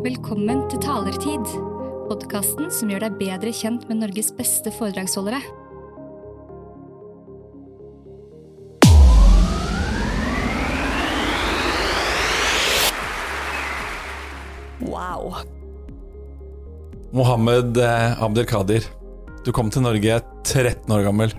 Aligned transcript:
Velkommen 0.00 0.62
til 0.72 0.80
Talertid, 0.80 1.42
podkasten 2.08 2.70
som 2.72 2.88
gjør 2.88 3.02
deg 3.04 3.18
bedre 3.18 3.50
kjent 3.52 3.82
med 3.84 3.98
Norges 4.00 4.30
beste 4.32 4.72
foredragsholdere. 4.72 5.42
Wow. 14.88 15.42
Mohammed 17.12 17.76
Abdelkader, 17.76 18.16
Abdelkadir, 18.24 18.88
du 19.44 19.52
kom 19.52 19.68
til 19.68 19.84
Norge 19.84 20.22
13 20.48 20.96
år 20.96 21.10
gammel. 21.10 21.36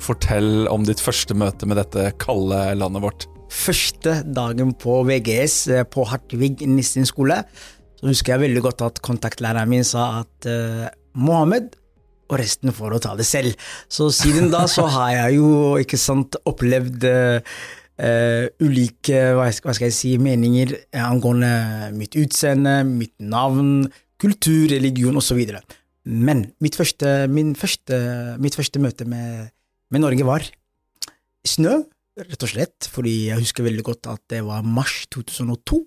Fortell 0.00 0.64
om 0.72 0.88
ditt 0.88 1.04
første 1.04 1.36
møte 1.36 1.68
med 1.68 1.76
dette 1.82 2.14
kalde 2.24 2.70
landet 2.80 3.04
vårt. 3.04 3.28
Første 3.48 4.22
dagen 4.24 4.74
på 4.76 5.02
VGS 5.08 5.56
eh, 5.72 5.84
på 5.88 6.04
Hartvig 6.08 6.60
Nissen 6.68 7.06
skole, 7.08 7.42
så 7.98 8.06
husker 8.06 8.34
jeg 8.34 8.44
veldig 8.46 8.62
godt 8.62 8.84
at 8.86 9.02
kontaktlæreren 9.04 9.70
min 9.70 9.86
sa 9.86 10.22
at 10.22 10.48
uh, 10.50 10.86
Mohammed 11.18 11.74
og 12.28 12.36
resten 12.38 12.74
får 12.76 12.94
å 12.94 13.00
ta 13.02 13.14
det 13.18 13.26
selv. 13.26 13.56
Så 13.88 14.10
siden 14.14 14.50
da 14.52 14.66
så 14.70 14.84
har 14.92 15.14
jeg 15.14 15.38
jo 15.38 15.76
ikke 15.80 15.98
sant 16.00 16.36
opplevd 16.48 17.06
uh, 17.08 17.40
ulike 18.62 19.22
hva 19.34 19.48
skal 19.56 19.88
jeg 19.88 19.96
si, 19.96 20.12
meninger 20.22 20.76
angående 20.94 21.90
mitt 21.96 22.14
utseende, 22.20 22.82
mitt 22.86 23.16
navn, 23.18 23.88
kultur, 24.20 24.68
religion 24.70 25.18
osv. 25.18 25.40
Men 26.08 26.46
mitt 26.62 26.78
første, 26.78 27.26
første, 27.58 28.00
mitt 28.38 28.58
første 28.58 28.82
møte 28.82 29.08
med, 29.08 29.50
med 29.90 30.04
Norge 30.04 30.28
var 30.28 30.46
snø 31.48 31.80
rett 32.18 32.42
og 32.42 32.50
slett, 32.50 32.88
fordi 32.90 33.28
jeg 33.28 33.42
husker 33.42 33.66
veldig 33.66 33.84
godt 33.86 34.08
at 34.10 34.22
det 34.32 34.42
var 34.46 34.66
mars 34.66 35.04
2002. 35.14 35.80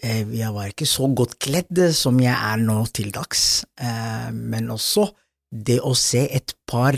Eh, 0.00 0.24
jeg 0.38 0.52
var 0.54 0.70
ikke 0.70 0.88
så 0.88 1.08
godt 1.12 1.36
kledd 1.42 1.80
som 1.96 2.20
jeg 2.22 2.32
er 2.32 2.60
nå 2.62 2.78
til 2.94 3.10
dags, 3.12 3.64
eh, 3.80 4.30
men 4.32 4.70
også 4.72 5.10
det 5.50 5.80
å 5.84 5.92
se 5.98 6.24
et 6.30 6.54
par 6.68 6.96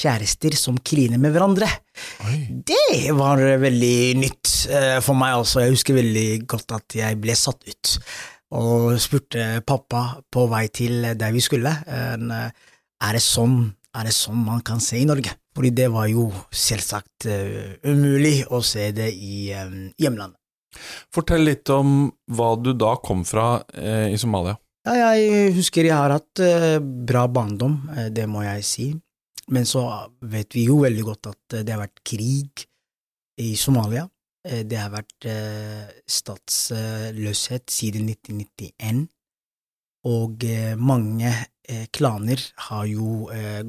kjærester 0.00 0.54
som 0.58 0.78
kliner 0.86 1.18
med 1.18 1.34
hverandre, 1.34 1.66
Oi. 2.26 2.36
det 2.66 3.10
var 3.18 3.42
veldig 3.60 3.96
nytt 4.18 4.52
eh, 4.70 4.98
for 5.02 5.18
meg 5.18 5.38
også. 5.40 5.62
Jeg 5.64 5.74
husker 5.76 5.98
veldig 5.98 6.28
godt 6.50 6.76
at 6.78 6.98
jeg 7.00 7.18
ble 7.22 7.36
satt 7.38 7.66
ut 7.66 7.96
og 8.58 8.96
spurte 9.02 9.60
pappa 9.66 10.04
på 10.26 10.46
vei 10.50 10.64
til 10.74 11.12
der 11.18 11.34
vi 11.34 11.42
skulle, 11.42 11.70
er 11.70 13.14
det 13.14 13.22
sånn, 13.22 13.60
er 13.94 14.08
det 14.08 14.14
sånn 14.16 14.42
man 14.42 14.64
kan 14.66 14.82
se 14.82 14.98
i 14.98 15.06
Norge? 15.06 15.36
Fordi 15.54 15.70
det 15.74 15.86
var 15.94 16.08
jo 16.10 16.26
selvsagt 16.50 17.28
umulig 17.86 18.40
å 18.50 18.58
se 18.66 18.88
det 18.94 19.12
i 19.14 19.50
hjemlandet. 19.50 20.39
Fortell 21.14 21.46
litt 21.48 21.70
om 21.74 22.10
hva 22.30 22.54
du 22.60 22.72
da 22.78 22.94
kom 23.02 23.24
fra 23.26 23.60
eh, 23.74 24.10
i 24.14 24.18
Somalia. 24.20 24.56
Ja, 24.88 25.12
jeg 25.12 25.52
husker 25.58 25.84
jeg 25.84 25.92
har 25.92 26.14
hatt 26.14 26.40
eh, 26.40 26.78
bra 26.80 27.26
barndom, 27.28 27.82
eh, 27.92 28.08
det 28.14 28.24
må 28.30 28.44
jeg 28.46 28.64
si. 28.64 28.86
Men 29.52 29.66
så 29.68 29.82
vet 30.30 30.54
vi 30.56 30.64
jo 30.70 30.78
veldig 30.84 31.04
godt 31.04 31.28
at 31.32 31.56
eh, 31.58 31.64
det 31.66 31.74
har 31.74 31.82
vært 31.82 32.00
krig 32.06 32.64
i 33.44 33.52
Somalia. 33.60 34.06
Eh, 34.46 34.62
det 34.64 34.78
har 34.80 34.92
vært 34.94 35.28
statsløshet 36.08 37.68
siden 37.68 38.08
1991. 38.08 39.08
Og 40.08 40.46
mange 40.80 41.30
klaner 41.92 42.40
har 42.70 42.86
jo 42.88 43.26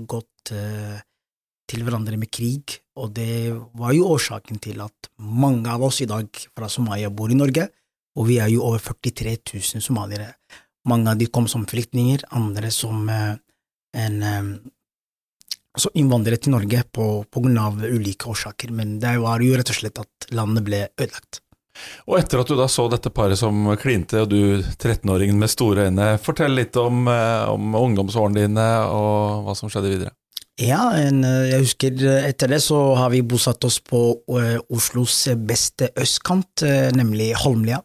gått 0.10 0.48
til 0.48 1.84
hverandre 1.84 2.16
med 2.18 2.32
krig, 2.32 2.78
og 3.02 3.14
det 3.18 3.52
var 3.78 3.94
jo 3.98 4.10
årsaken 4.14 4.60
til 4.62 4.82
at 4.86 5.10
mange 5.18 5.72
av 5.72 5.84
oss 5.88 6.02
i 6.04 6.10
dag 6.10 6.28
fra 6.30 6.70
Somalia 6.70 7.10
bor 7.10 7.32
i 7.32 7.38
Norge, 7.38 7.68
og 8.18 8.28
vi 8.28 8.38
er 8.44 8.52
jo 8.54 8.66
over 8.68 8.84
43 8.84 9.38
000 9.56 9.84
somaliere. 9.84 10.34
Mange 10.90 11.12
av 11.12 11.18
de 11.20 11.30
kom 11.34 11.48
som 11.50 11.66
flyktninger, 11.70 12.26
andre 12.38 12.72
som 12.74 13.10
eh, 13.10 13.34
en 14.02 14.22
altså 15.72 15.92
innvandrere 15.96 16.40
til 16.42 16.54
Norge 16.56 16.84
på, 16.92 17.06
på 17.32 17.44
grunn 17.44 17.60
av 17.62 17.80
ulike 17.80 18.28
årsaker, 18.32 18.74
men 18.76 18.98
det 19.04 19.16
var 19.24 19.44
jo 19.44 19.56
rett 19.56 19.72
og 19.72 19.78
slett 19.78 20.02
at 20.04 20.28
landet 20.36 20.68
ble 20.68 20.84
ødelagt. 20.90 21.42
Og 22.10 22.18
etter 22.20 22.42
at 22.42 22.50
du 22.52 22.58
da 22.60 22.68
så 22.70 22.88
dette 22.92 23.14
paret 23.16 23.40
som 23.40 23.70
klinte, 23.80 24.26
og 24.26 24.32
du 24.34 24.60
13-åringen 24.60 25.40
med 25.40 25.52
store 25.52 25.88
øyne, 25.88 26.10
fortell 26.22 26.58
litt 26.58 26.76
om, 26.80 27.06
eh, 27.08 27.46
om 27.50 27.78
ungdomsårene 27.80 28.44
dine 28.44 28.68
og 28.92 29.48
hva 29.48 29.56
som 29.58 29.72
skjedde 29.72 29.94
videre. 29.94 30.16
Ja, 30.60 30.92
en, 31.00 31.24
eh, 31.24 31.52
jeg 31.54 31.64
husker 31.64 32.04
eh, 32.06 32.30
etter 32.30 32.52
det 32.52 32.60
så 32.62 32.80
har 33.00 33.14
vi 33.14 33.24
bosatt 33.24 33.64
oss 33.64 33.80
på 33.80 34.02
uh, 34.28 34.58
Oslos 34.70 35.24
beste 35.48 35.94
østkant, 35.96 36.66
nemlig 36.98 37.32
Holmlia. 37.40 37.80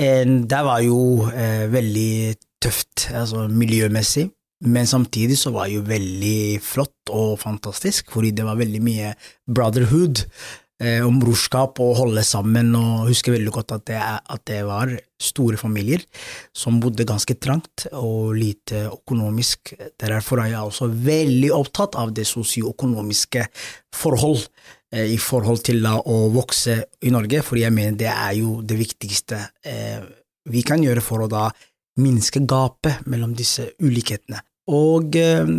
En, 0.00 0.42
det 0.50 0.62
var 0.66 0.82
jo 0.82 1.28
eh, 1.30 1.68
veldig 1.70 2.34
tøft, 2.62 3.08
altså 3.14 3.46
miljømessig, 3.46 4.26
men 4.66 4.88
samtidig 4.88 5.36
så 5.38 5.52
var 5.54 5.68
det 5.68 5.78
jo 5.78 5.86
veldig 5.86 6.60
flott 6.64 7.12
og 7.14 7.38
fantastisk, 7.42 8.10
fordi 8.14 8.32
det 8.34 8.46
var 8.46 8.58
veldig 8.58 8.80
mye 8.82 9.12
brotherhood 9.46 10.24
eh, 10.82 11.04
om 11.04 11.20
brorskap 11.22 11.78
og 11.84 11.98
holde 12.00 12.24
sammen, 12.26 12.72
og 12.78 13.10
husker 13.12 13.36
veldig 13.36 13.54
godt 13.54 13.76
at 13.76 13.86
det, 13.90 14.00
at 14.00 14.46
det, 14.50 14.64
var 14.66 14.96
store 15.24 15.58
familier 15.60 16.04
som 16.56 16.80
bodde 16.82 17.06
ganske 17.08 17.36
trangt 17.40 17.88
og 17.92 18.34
lite 18.36 18.86
økonomisk. 18.92 19.74
Derfor 20.00 20.42
er 20.42 20.52
jeg 20.52 20.70
også 20.70 20.90
veldig 20.92 21.50
opptatt 21.56 21.98
av 22.00 22.12
det 22.14 22.26
sosioøkonomiske 22.28 23.46
forhold 23.94 24.42
eh, 24.94 25.14
i 25.14 25.18
forhold 25.20 25.64
til 25.66 25.86
å 25.86 26.18
vokse 26.34 26.80
i 27.04 27.12
Norge, 27.14 27.42
for 27.46 27.60
jeg 27.60 27.74
mener 27.74 27.98
det 27.98 28.10
er 28.10 28.36
jo 28.40 28.58
det 28.66 28.78
viktigste 28.80 29.40
eh, 29.66 30.02
vi 30.50 30.62
kan 30.66 30.82
gjøre 30.82 31.04
for 31.04 31.24
å 31.24 31.30
da 31.30 31.48
minske 32.02 32.42
gapet 32.48 33.06
mellom 33.10 33.34
disse 33.38 33.70
ulikhetene. 33.82 34.40
Og 34.74 35.16
eh, 35.20 35.52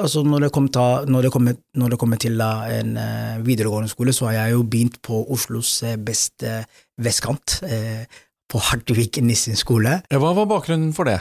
altså 0.00 0.24
når, 0.26 0.46
det 0.46 0.52
ta, 0.74 0.86
når, 1.06 1.26
det 1.26 1.32
kommer, 1.34 1.58
når, 1.76 1.94
det 1.94 2.00
kommer, 2.00 2.20
til 2.20 2.40
en 2.40 2.96
videregående 3.44 3.90
skole, 3.92 4.14
så 4.16 4.30
har 4.30 4.38
jeg 4.38 4.56
jo 4.56 4.64
begynt 4.64 5.00
på 5.04 5.22
Oslos 5.32 5.80
beste 6.04 6.62
vestkant, 7.00 7.60
på 8.50 8.60
Hartvig 8.70 9.22
Nissin 9.24 9.58
skole. 9.58 10.00
Hva 10.10 10.32
var 10.36 10.48
bakgrunnen 10.50 10.94
for 10.96 11.08
det? 11.10 11.20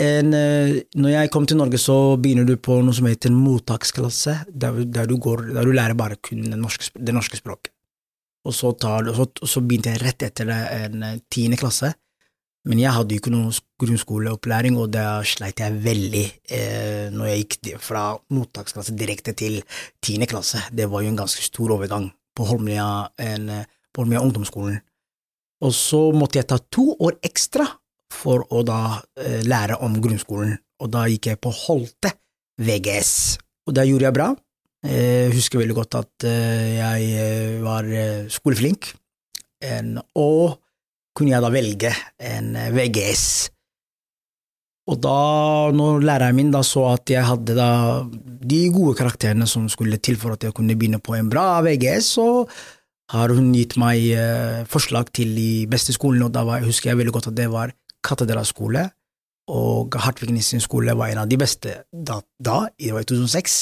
En, 0.00 0.32
når 0.32 1.10
jeg 1.12 1.30
kom 1.34 1.44
til 1.44 1.58
Norge, 1.60 1.76
så 1.82 2.16
begynner 2.16 2.46
du 2.48 2.54
på 2.56 2.78
noe 2.80 2.96
som 2.96 3.08
heter 3.10 3.34
mottaksklasse, 3.34 4.36
der, 4.48 4.78
der, 4.88 5.10
du, 5.10 5.18
går, 5.20 5.50
der 5.52 5.66
du, 5.66 5.74
lærer 5.76 5.98
bare 5.98 6.16
kun 6.24 6.46
det 6.46 6.56
norske, 6.56 6.88
det 6.96 7.12
norske 7.12 7.36
språket. 7.36 7.74
Og 8.48 8.54
så, 8.56 8.70
tar, 8.80 9.10
så, 9.12 9.26
så, 9.44 9.60
begynte 9.60 9.92
jeg 9.92 10.00
rett 10.00 10.24
etter 10.24 10.48
det 10.48 10.60
en 10.78 11.04
tiende 11.28 11.58
klasse 11.60 11.90
men 12.68 12.80
jeg 12.82 12.92
hadde 12.92 13.14
jo 13.14 13.22
ikke 13.22 13.32
noen 13.32 13.54
grunnskoleopplæring, 13.80 14.76
og 14.76 14.90
da 14.92 15.22
sleit 15.24 15.62
jeg 15.62 15.78
veldig 15.80 16.24
eh, 16.52 17.06
når 17.14 17.30
jeg 17.30 17.44
gikk 17.46 17.70
fra 17.80 18.04
mottaksklasse 18.36 18.96
direkte 19.00 19.32
til 19.32 19.62
tiende 20.04 20.28
klasse. 20.28 20.60
Det 20.68 20.90
var 20.92 21.04
jo 21.04 21.12
en 21.12 21.20
ganske 21.22 21.44
stor 21.46 21.72
overgang 21.78 22.10
på 22.36 22.48
Holmlia, 22.50 23.08
en, 23.16 23.48
på 23.88 24.04
Holmlia 24.04 24.20
ungdomsskolen. 24.20 24.76
Og 25.66 25.74
så 25.76 26.00
måtte 26.16 26.40
jeg 26.40 26.48
ta 26.48 26.58
to 26.72 26.94
år 26.98 27.18
ekstra 27.26 27.66
for 28.10 28.46
å 28.50 28.62
da 28.66 29.00
eh, 29.20 29.42
lære 29.46 29.78
om 29.84 29.98
grunnskolen, 30.02 30.56
og 30.80 30.92
da 30.92 31.04
gikk 31.10 31.30
jeg 31.30 31.40
på 31.42 31.52
Holte 31.54 32.14
VGS. 32.60 33.12
Og 33.68 33.76
det 33.76 33.86
gjorde 33.88 34.08
jeg 34.08 34.16
bra. 34.16 34.30
Jeg 34.80 35.34
husker 35.34 35.60
veldig 35.60 35.76
godt 35.76 35.98
at 36.00 36.26
eh, 36.26 36.66
jeg 36.78 37.12
eh, 37.20 37.60
var 37.62 37.86
eh, 37.86 38.26
skoleflink, 38.32 38.90
og 40.16 40.56
kunne 41.16 41.34
jeg 41.34 41.44
da 41.44 41.50
velge 41.52 41.94
en 42.30 42.54
eh, 42.56 42.72
VGS. 42.74 43.24
Og 44.90 44.98
da, 44.98 45.18
når 45.76 46.02
læreren 46.02 46.38
min 46.38 46.50
da 46.50 46.64
så 46.66 46.86
at 46.94 47.10
jeg 47.12 47.22
hadde 47.26 47.54
da 47.54 47.70
de 48.10 48.60
gode 48.74 48.96
karakterene 48.98 49.46
som 49.46 49.68
skulle 49.70 50.00
til 50.02 50.16
for 50.18 50.34
at 50.34 50.46
jeg 50.46 50.56
kunne 50.56 50.74
begynne 50.78 51.02
på 51.04 51.14
en 51.18 51.28
bra 51.30 51.60
VGS, 51.62 52.08
så 52.16 52.26
har 53.10 53.34
hun 53.34 53.50
gitt 53.56 53.76
meg 53.80 54.04
eh, 54.14 54.62
forslag 54.70 55.10
til 55.16 55.32
de 55.34 55.50
beste 55.70 55.94
skolene, 55.96 56.28
og 56.28 56.34
da 56.34 56.44
var, 56.46 56.64
husker 56.66 56.92
jeg 56.92 57.00
veldig 57.00 57.14
godt 57.16 57.30
at 57.32 57.38
det 57.38 57.48
var 57.52 57.74
Katedralskole, 58.06 58.86
og 59.50 59.96
Hartvig 59.98 60.30
Nissen 60.30 60.62
skole 60.62 60.94
var 60.94 61.10
en 61.10 61.24
av 61.24 61.30
de 61.30 61.38
beste 61.40 61.80
da, 61.90 62.20
da 62.38 62.62
det 62.78 62.94
var 62.94 63.02
i 63.02 63.10
2006. 63.10 63.58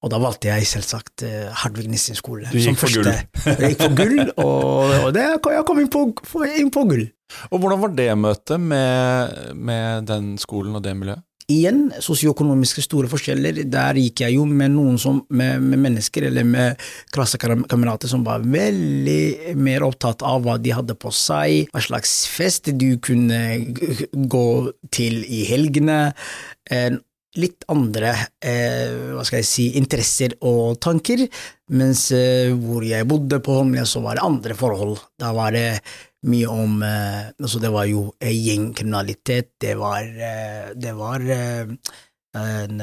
Og 0.00 0.08
da 0.08 0.16
valgte 0.16 0.48
jeg 0.48 0.64
selvsagt 0.64 1.26
eh, 1.28 1.50
Hartvig 1.60 1.90
Nissen 1.92 2.16
skole. 2.16 2.48
Du 2.48 2.56
gikk 2.56 2.78
for 2.80 2.92
gull? 2.94 3.10
jeg 3.10 3.74
gikk 3.74 3.82
for 3.84 3.96
gull, 3.98 4.20
og, 4.40 4.94
og 5.04 5.10
det, 5.12 5.26
jeg 5.28 5.66
kom 5.68 5.82
inn 5.82 5.90
på, 5.92 6.06
inn 6.48 6.72
på, 6.72 6.86
gull. 6.88 7.04
Og 7.52 7.60
Hvordan 7.60 7.82
var 7.84 7.92
det 7.98 8.08
møtet 8.18 8.62
med, 8.64 9.36
med 9.60 10.08
den 10.08 10.32
skolen 10.40 10.80
og 10.80 10.86
det 10.86 10.96
miljøet? 10.96 11.26
Igjen 11.50 11.88
sosioøkonomiske 11.98 12.84
store 12.84 13.10
forskjeller. 13.10 13.62
Der 13.70 13.98
gikk 13.98 14.22
jeg 14.24 14.36
jo 14.36 14.46
med 14.46 14.74
noen 14.76 14.98
som, 15.02 15.22
med, 15.34 15.64
med 15.64 15.82
mennesker, 15.88 16.28
eller 16.30 16.46
med 16.46 16.80
klassekamerater 17.14 18.10
som 18.10 18.24
var 18.26 18.44
veldig 18.46 19.56
mer 19.58 19.86
opptatt 19.86 20.24
av 20.26 20.44
hva 20.46 20.56
de 20.62 20.74
hadde 20.76 20.96
på 21.00 21.12
seg, 21.14 21.70
hva 21.74 21.82
slags 21.84 22.14
fest 22.30 22.70
du 22.70 22.90
kunne 23.02 23.40
gå 24.30 24.48
til 24.94 25.22
i 25.26 25.44
helgene 25.50 26.00
litt 27.38 27.64
andre 27.70 28.10
eh, 28.42 29.12
hva 29.14 29.22
skal 29.26 29.40
jeg 29.40 29.48
si, 29.48 29.66
interesser 29.78 30.34
og 30.46 30.80
tanker, 30.82 31.22
mens 31.76 32.08
eh, 32.16 32.50
hvor 32.58 32.84
jeg 32.86 33.06
bodde 33.10 33.38
på 33.44 33.60
Holmlia, 33.60 33.86
så 33.86 34.02
var 34.02 34.18
det 34.18 34.26
andre 34.26 34.56
forhold. 34.58 34.98
Da 35.20 35.30
var 35.36 35.54
det 35.54 35.68
mye 36.28 36.48
om 36.52 36.82
eh, 36.84 37.30
altså 37.40 37.60
Det 37.62 37.72
var 37.72 37.88
jo 37.88 38.04
gjengkriminalitet, 38.20 39.54
det 39.60 39.76
var, 39.80 40.04
eh, 40.04 40.72
det 40.76 40.94
var 40.96 41.24
eh, 41.24 41.70
en, 42.36 42.82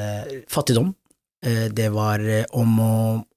fattigdom, 0.50 0.92
det 1.40 1.86
var 1.94 2.20
om 2.58 2.72
å, 2.82 2.94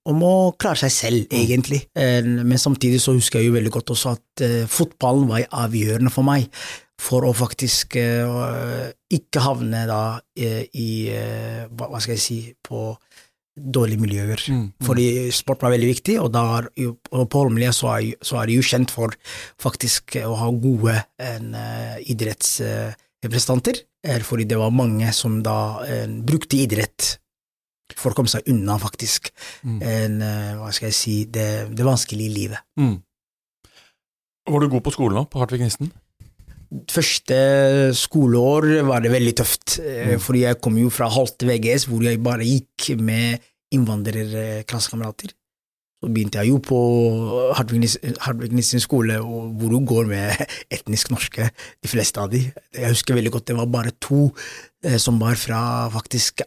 om 0.10 0.24
å 0.26 0.36
klare 0.60 0.82
seg 0.82 0.92
selv, 0.92 1.34
egentlig. 1.38 1.84
Eh, 1.94 2.26
Men 2.26 2.58
samtidig 2.60 3.00
så 3.04 3.14
husker 3.14 3.40
jeg 3.40 3.52
jo 3.52 3.58
veldig 3.60 3.74
godt 3.78 3.94
også 3.94 4.16
at 4.18 4.44
fotballen 4.74 5.30
var 5.30 5.46
avgjørende 5.68 6.12
for 6.12 6.26
meg 6.26 6.50
for 7.02 7.26
å 7.26 7.34
faktisk 7.34 7.96
ikke 7.98 9.42
havne 9.42 9.86
da 9.90 10.02
i 10.38 10.90
hva 11.74 12.02
skal 12.02 12.14
jeg 12.14 12.22
si 12.26 12.40
på 12.66 12.92
dårlige 13.58 14.00
miljøer. 14.00 14.42
Mm, 14.48 14.60
mm. 14.62 14.86
Fordi 14.88 15.06
sport 15.36 15.64
var 15.66 15.74
veldig 15.74 15.90
viktig, 15.90 16.18
og, 16.22 16.32
da 16.34 16.44
er 16.60 16.70
og 16.88 17.26
på 17.30 17.42
Holmlia 17.44 17.74
så 17.76 17.92
er, 17.98 18.14
så 18.24 18.40
er 18.42 18.48
de 18.50 18.58
jo 18.58 18.66
kjent 18.66 18.94
for 18.94 19.16
faktisk 19.62 20.16
å 20.24 20.36
ha 20.40 20.50
gode 20.56 20.96
en, 21.20 21.54
eh, 21.56 21.98
idrettsrepresentanter, 22.14 23.84
eh, 24.08 24.22
fordi 24.24 24.48
det 24.48 24.60
var 24.62 24.72
mange 24.72 25.12
som 25.14 25.42
da 25.44 25.84
en, 25.84 26.22
brukte 26.26 26.62
idrett 26.64 27.18
for 27.92 28.14
å 28.14 28.16
komme 28.16 28.32
seg 28.32 28.48
unna, 28.48 28.80
faktisk, 28.80 29.32
Mm. 29.64 29.82
en, 29.84 30.22
eh, 30.22 30.56
hva 30.56 30.72
skal 30.74 30.88
jeg 30.88 30.96
si, 30.96 31.26
det, 31.26 31.76
det 31.76 31.86
vanskelige 31.86 32.34
livet. 32.34 32.60
Mm. 32.80 33.04
Var 34.48 34.60
du 34.60 34.70
god 34.70 34.84
på 34.84 34.94
skolen 34.96 35.20
òg, 35.20 35.30
på 35.30 35.40
Hartvig 35.40 35.60
Nisten? 35.62 35.92
Første 36.92 37.38
skoleår 38.00 38.82
var 38.88 39.04
det 39.04 39.12
veldig 39.12 39.34
tøft, 39.42 39.80
eh, 39.84 40.14
Mm. 40.16 40.20
fordi 40.24 40.42
jeg 40.46 40.62
kom 40.62 40.78
jo 40.78 40.90
fra 40.90 41.10
halvt 41.10 41.44
VGS, 41.44 41.86
hvor 41.88 42.02
jeg 42.04 42.24
bare 42.24 42.46
gikk 42.48 42.98
med 43.00 43.40
innvandrerklassekamerater. 43.74 45.34
Så 46.02 46.10
begynte 46.10 46.40
jeg 46.42 46.48
jo 46.50 46.58
på 46.58 46.78
Hardvik 47.54 47.80
Nis- 47.84 48.52
Nissen 48.52 48.80
skole, 48.82 49.20
hvor 49.22 49.70
du 49.70 49.80
går 49.86 50.08
med 50.08 50.32
etnisk 50.72 51.12
norske, 51.12 51.50
de 51.84 51.88
fleste 51.92 52.18
av 52.18 52.32
de. 52.32 52.52
Jeg 52.74 52.90
husker 52.96 53.14
veldig 53.20 53.32
godt 53.36 53.46
det 53.52 53.58
var 53.60 53.68
bare 53.68 53.92
to 54.02 54.32
eh, 54.84 54.98
som 54.98 55.20
var 55.20 55.36
fra 55.36 55.90
faktisk 55.94 56.42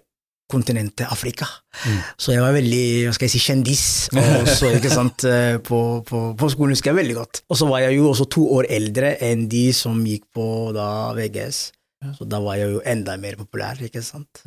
kontinentet 0.54 1.10
Afrika. 1.10 1.48
Mm. 1.84 2.00
Så 2.16 2.34
jeg 2.34 2.42
var 2.44 2.54
veldig, 2.56 2.84
hva 3.08 3.14
skal 3.16 3.28
jeg 3.28 3.34
si, 3.34 3.42
kjendis 3.44 3.84
også, 4.14 4.72
ikke 4.78 4.92
sant, 4.98 5.26
eh, 5.28 5.58
på, 5.64 5.80
på, 6.06 6.24
på 6.38 6.50
skolen 6.52 6.76
husker 6.76 6.92
jeg 6.92 7.02
veldig 7.02 7.16
godt. 7.18 7.42
Og 7.50 7.60
så 7.60 7.68
var 7.70 7.84
jeg 7.84 7.98
jo 7.98 8.10
også 8.12 8.28
to 8.32 8.46
år 8.58 8.70
eldre 8.72 9.16
enn 9.24 9.48
de 9.50 9.66
som 9.76 10.00
gikk 10.06 10.28
på 10.34 10.46
da 10.76 10.88
VGS. 11.18 11.64
Så 12.12 12.26
da 12.28 12.40
var 12.44 12.58
jeg 12.60 12.74
jo 12.74 12.80
enda 12.84 13.14
mer 13.20 13.36
populær, 13.38 13.78
ikke 13.80 14.02
sant. 14.04 14.42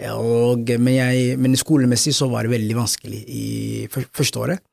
Ja, 0.00 0.16
og, 0.16 0.66
men, 0.66 0.94
jeg, 0.96 1.36
men 1.38 1.54
skolemessig 1.58 2.16
så 2.16 2.26
var 2.32 2.46
det 2.46 2.54
veldig 2.56 2.78
vanskelig 2.80 3.20
i 3.30 3.44
første 3.92 4.42
året, 4.42 4.64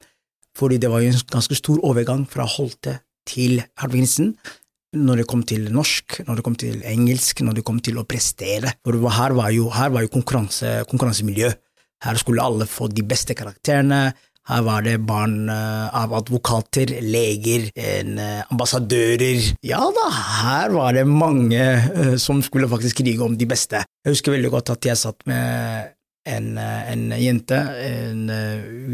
fordi 0.58 0.80
det 0.81 0.90
var 0.90 1.04
jo 1.04 1.12
en 1.12 1.28
ganske 1.38 1.58
stor 1.60 1.84
overgang 1.86 2.25
fra 2.30 2.48
Holte 2.50 2.98
til 3.30 3.62
Hartvig 3.78 4.06
Nissen 4.06 4.31
når 5.05 5.21
det 5.21 5.27
kom 5.29 5.44
til 5.47 5.67
norsk, 5.73 6.21
når 6.27 6.39
det 6.39 6.45
kom 6.45 6.57
til 6.59 6.81
engelsk, 6.88 7.44
når 7.45 7.59
det 7.59 7.65
kom 7.67 7.81
til 7.83 7.99
å 8.01 8.05
prestere. 8.09 8.73
For 8.85 8.97
her 9.17 9.35
var 9.38 9.53
jo, 9.55 9.69
her 9.73 9.94
var 9.94 10.05
jo 10.05 10.13
konkurranse, 10.13 10.79
konkurransemiljø. 10.89 11.51
Her 12.05 12.19
skulle 12.21 12.45
alle 12.45 12.67
få 12.69 12.89
de 12.94 13.05
beste 13.07 13.35
karakterene. 13.38 14.11
Her 14.47 14.63
var 14.63 14.83
det 14.85 14.95
barn 15.03 15.49
eh, 15.51 15.95
av 15.99 16.13
advokater, 16.15 16.94
leger, 17.03 17.67
eh, 17.75 18.44
ambassadører. 18.47 19.41
Ja 19.67 19.81
da, 19.91 20.05
her 20.38 20.71
var 20.71 20.95
det 20.95 21.03
mange 21.09 21.59
eh, 21.59 22.15
som 22.21 22.39
skulle 22.45 22.69
faktisk 22.71 23.01
krige 23.01 23.25
om 23.25 23.35
de 23.35 23.49
beste. 23.49 23.83
Jeg 24.05 24.15
husker 24.15 24.38
veldig 24.38 24.53
godt 24.53 24.71
at 24.77 24.88
jeg 24.88 25.01
satt 25.01 25.27
med 25.27 25.91
en, 26.27 26.47
en 26.59 27.03
jente 27.19 27.59
en, 27.83 28.23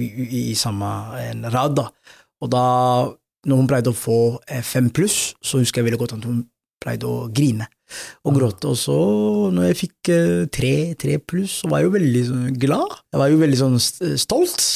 i, 0.02 0.50
i 0.54 0.58
samme 0.58 0.90
en 1.22 1.46
rad, 1.54 1.78
da. 1.78 1.88
Og 2.44 2.50
da, 2.54 2.66
når 3.48 3.60
hun 3.60 3.70
pleide 3.70 3.92
å 3.92 3.98
få 3.98 4.20
eh, 4.48 4.64
fem 4.66 4.90
pluss, 4.94 5.34
så 5.44 5.62
husker 5.62 5.82
jeg 5.82 5.92
veldig 5.92 6.02
godt 6.04 6.18
at 6.18 6.28
hun 6.28 6.44
pleide 6.84 7.08
å 7.08 7.30
grine 7.32 7.68
og 8.28 8.36
gråte. 8.38 8.72
Og 8.72 8.78
så, 8.80 8.98
når 9.54 9.70
jeg 9.70 9.80
fikk 9.84 10.12
eh, 10.14 10.44
tre, 10.54 10.76
tre 11.00 11.18
pluss, 11.20 11.62
så 11.62 11.72
var 11.72 11.82
jeg 11.82 11.90
jo 11.90 11.96
veldig 11.98 12.28
sånn, 12.30 12.46
glad. 12.60 13.00
Jeg 13.14 13.24
var 13.24 13.34
jo 13.34 13.42
veldig 13.44 13.60
sånn 13.64 13.82
stolt. 14.20 14.68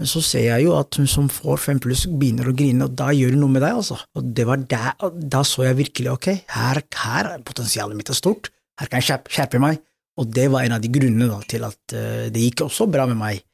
Men 0.00 0.08
så 0.08 0.22
ser 0.24 0.46
jeg 0.46 0.64
jo 0.64 0.72
at 0.78 0.96
hun 0.96 1.08
som 1.10 1.26
får 1.28 1.58
fem 1.60 1.80
pluss, 1.82 2.06
begynner 2.08 2.48
å 2.48 2.54
grine, 2.56 2.86
og 2.86 2.94
da 2.96 3.10
gjør 3.12 3.34
hun 3.34 3.42
noe 3.44 3.52
med 3.52 3.64
deg, 3.66 3.82
altså. 3.82 3.98
Og 4.16 4.30
det 4.36 4.46
var 4.48 4.62
der, 4.70 4.94
da 5.34 5.42
så 5.44 5.66
jeg 5.66 5.76
virkelig, 5.82 6.14
ok, 6.14 6.28
her, 6.54 6.80
her 7.02 7.28
er 7.34 7.44
potensialet 7.44 7.98
mitt 7.98 8.12
er 8.12 8.16
stort, 8.16 8.48
her 8.80 8.88
kan 8.88 9.02
jeg 9.02 9.20
skjerpe, 9.28 9.60
meg. 9.60 9.82
Og 10.20 10.30
det 10.32 10.46
var 10.52 10.64
en 10.64 10.78
av 10.78 10.80
de 10.80 10.88
grunnene 10.92 11.28
da, 11.28 11.36
til 11.48 11.66
at 11.68 11.94
eh, 11.96 12.26
det 12.32 12.46
gikk 12.46 12.64
også 12.66 12.88
bra 12.92 13.04
med 13.10 13.20
meg, 13.20 13.44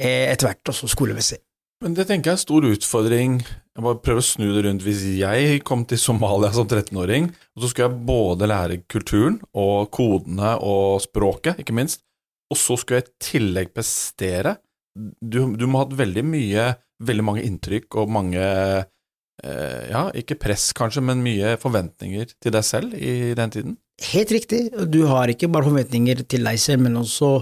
eh, 0.00 0.30
etter 0.32 0.48
hvert 0.48 0.72
også 0.72 0.88
skolemessig. 0.90 1.40
Men 1.80 1.94
det 1.96 2.04
tenker 2.10 2.28
jeg 2.28 2.34
er 2.34 2.38
en 2.38 2.42
stor 2.42 2.64
utfordring. 2.68 3.36
Jeg 3.40 3.84
bare 3.86 4.00
prøver 4.04 4.20
å 4.20 4.26
snu 4.26 4.50
det 4.52 4.66
rundt. 4.66 4.82
Hvis 4.84 5.00
jeg 5.16 5.62
kom 5.64 5.86
til 5.88 6.00
Somalia 6.00 6.50
som 6.52 6.68
13-åring, 6.68 7.30
og 7.56 7.62
så 7.62 7.70
skulle 7.70 7.86
jeg 7.88 8.06
både 8.10 8.48
lære 8.50 8.82
kulturen 8.90 9.38
og 9.56 9.88
kodene 9.96 10.58
og 10.60 11.00
språket, 11.06 11.62
ikke 11.62 11.76
minst, 11.78 12.04
og 12.52 12.60
så 12.60 12.76
skulle 12.76 13.00
jeg 13.00 13.08
i 13.08 13.26
tillegg 13.30 13.72
prestere 13.72 14.58
Du, 14.92 15.54
du 15.54 15.68
må 15.70 15.78
ha 15.78 15.84
hatt 15.86 15.96
veldig 15.96 16.24
mye, 16.26 16.64
veldig 17.06 17.24
mange 17.24 17.44
inntrykk 17.46 17.96
og 18.02 18.10
mange 18.12 18.42
eh, 18.42 19.84
Ja, 19.86 20.08
ikke 20.18 20.36
press 20.42 20.72
kanskje, 20.76 21.04
men 21.06 21.22
mye 21.24 21.54
forventninger 21.62 22.34
til 22.42 22.56
deg 22.56 22.66
selv 22.66 22.98
i 22.98 23.32
den 23.38 23.54
tiden? 23.54 23.78
Helt 24.10 24.32
riktig, 24.34 24.64
du 24.90 25.04
har 25.06 25.30
ikke 25.30 25.48
bare 25.52 25.68
forventninger 25.68 26.24
til 26.28 26.44
deg 26.48 26.60
selv, 26.60 26.84
men 26.88 26.98
også 27.00 27.38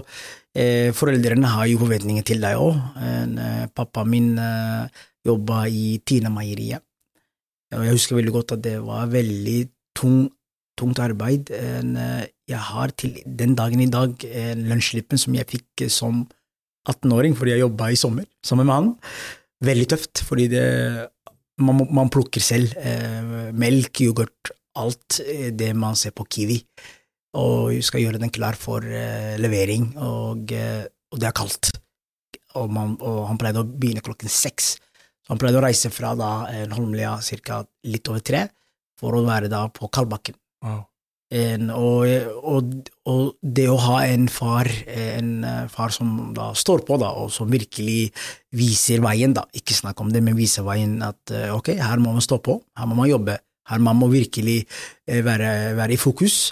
foreldrene 0.97 1.47
har 1.53 1.67
jo 1.69 1.79
forventninger 1.83 2.25
til 2.25 2.41
deg 2.41 2.57
òg. 2.57 2.77
Eh, 2.99 3.65
pappa 3.75 4.03
min 4.07 4.33
eh, 4.41 5.03
jobba 5.27 5.67
i 5.69 5.99
Tina-meieriet, 6.01 6.81
og 7.75 7.85
jeg 7.85 7.95
husker 7.95 8.17
veldig 8.17 8.33
godt 8.33 8.55
at 8.57 8.63
det 8.65 8.79
var 8.81 9.11
veldig 9.11 9.59
tung, 9.97 10.29
tungt 10.79 10.99
arbeid. 11.03 11.51
Eh, 11.53 12.25
jeg 12.49 12.63
har 12.71 12.95
til 12.97 13.19
den 13.25 13.55
dagen 13.55 13.83
i 13.83 13.91
dag 13.91 14.15
en 14.25 14.65
lønnsslippen 14.71 15.21
som 15.21 15.37
jeg 15.37 15.49
fikk 15.51 15.85
eh, 15.85 15.93
som 15.93 16.25
18-åring, 16.89 17.35
fordi 17.37 17.53
jeg 17.53 17.65
jobba 17.67 17.91
i 17.91 17.99
sommer 17.99 18.25
sammen 18.45 18.69
med 18.69 18.75
han. 18.75 18.93
Veldig 19.65 19.89
tøft, 19.91 20.23
fordi 20.25 20.47
det, 20.49 20.65
man, 21.61 21.83
man 21.93 22.09
plukker 22.13 22.41
selv. 22.41 22.73
Eh, 22.79 23.51
melk, 23.53 24.01
yoghurt, 24.05 24.53
alt 24.79 25.19
eh, 25.25 25.51
det 25.53 25.73
man 25.77 25.99
ser 25.99 26.15
på 26.15 26.25
Kiwi. 26.25 26.61
Og 27.37 27.69
vi 27.69 27.81
skal 27.85 28.01
gjøre 28.01 28.21
den 28.21 28.33
klar 28.33 28.57
for 28.57 28.81
eh, 28.81 29.37
levering, 29.37 29.91
og, 30.01 30.49
eh, 30.55 30.85
og 31.13 31.21
det 31.21 31.29
er 31.29 31.35
kaldt. 31.37 31.71
Og, 32.57 32.69
man, 32.73 32.95
og 33.05 33.27
han 33.29 33.37
pleide 33.37 33.61
å 33.61 33.67
begynne 33.69 34.01
klokken 34.05 34.31
seks. 34.33 34.77
Så 35.21 35.35
han 35.35 35.41
pleide 35.41 35.59
å 35.59 35.65
reise 35.65 35.91
fra 35.93 36.15
da 36.17 36.31
eh, 36.49 36.65
Holmlia 36.73 37.19
ca. 37.45 37.61
litt 37.85 38.09
over 38.09 38.25
tre, 38.25 38.47
for 38.99 39.15
å 39.15 39.25
være 39.27 39.51
da 39.51 39.67
på 39.69 39.91
Kalbakken. 39.93 40.39
En, 41.29 41.67
og, 41.69 42.09
og, 43.05 43.35
det 43.45 43.67
å 43.69 43.75
ha 43.83 43.99
en 44.09 44.25
far, 44.33 44.65
en 44.89 45.43
eh, 45.45 45.67
far 45.69 45.93
som 45.93 46.31
da 46.33 46.49
står 46.57 46.81
på, 46.87 46.97
da, 46.97 47.11
og 47.21 47.29
som 47.33 47.51
virkelig 47.53 48.09
viser 48.57 49.03
veien, 49.05 49.35
da, 49.37 49.45
ikke 49.53 49.77
snakk 49.77 50.01
om 50.01 50.09
det, 50.09 50.23
men 50.25 50.37
viser 50.37 50.65
veien 50.65 50.97
at 51.05 51.35
eh, 51.35 51.51
ok, 51.53 51.75
her 51.77 52.01
må 52.01 52.15
man 52.15 52.25
stå 52.25 52.41
på, 52.41 52.57
her 52.79 52.89
må 52.89 52.97
man 52.97 53.11
jobbe, 53.11 53.37
her 53.69 53.83
må 53.85 53.93
man 53.93 54.09
virkelig 54.09 54.63
eh, 55.05 55.21
være, 55.25 55.75
være 55.77 55.93
i 55.93 56.01
fokus. 56.01 56.47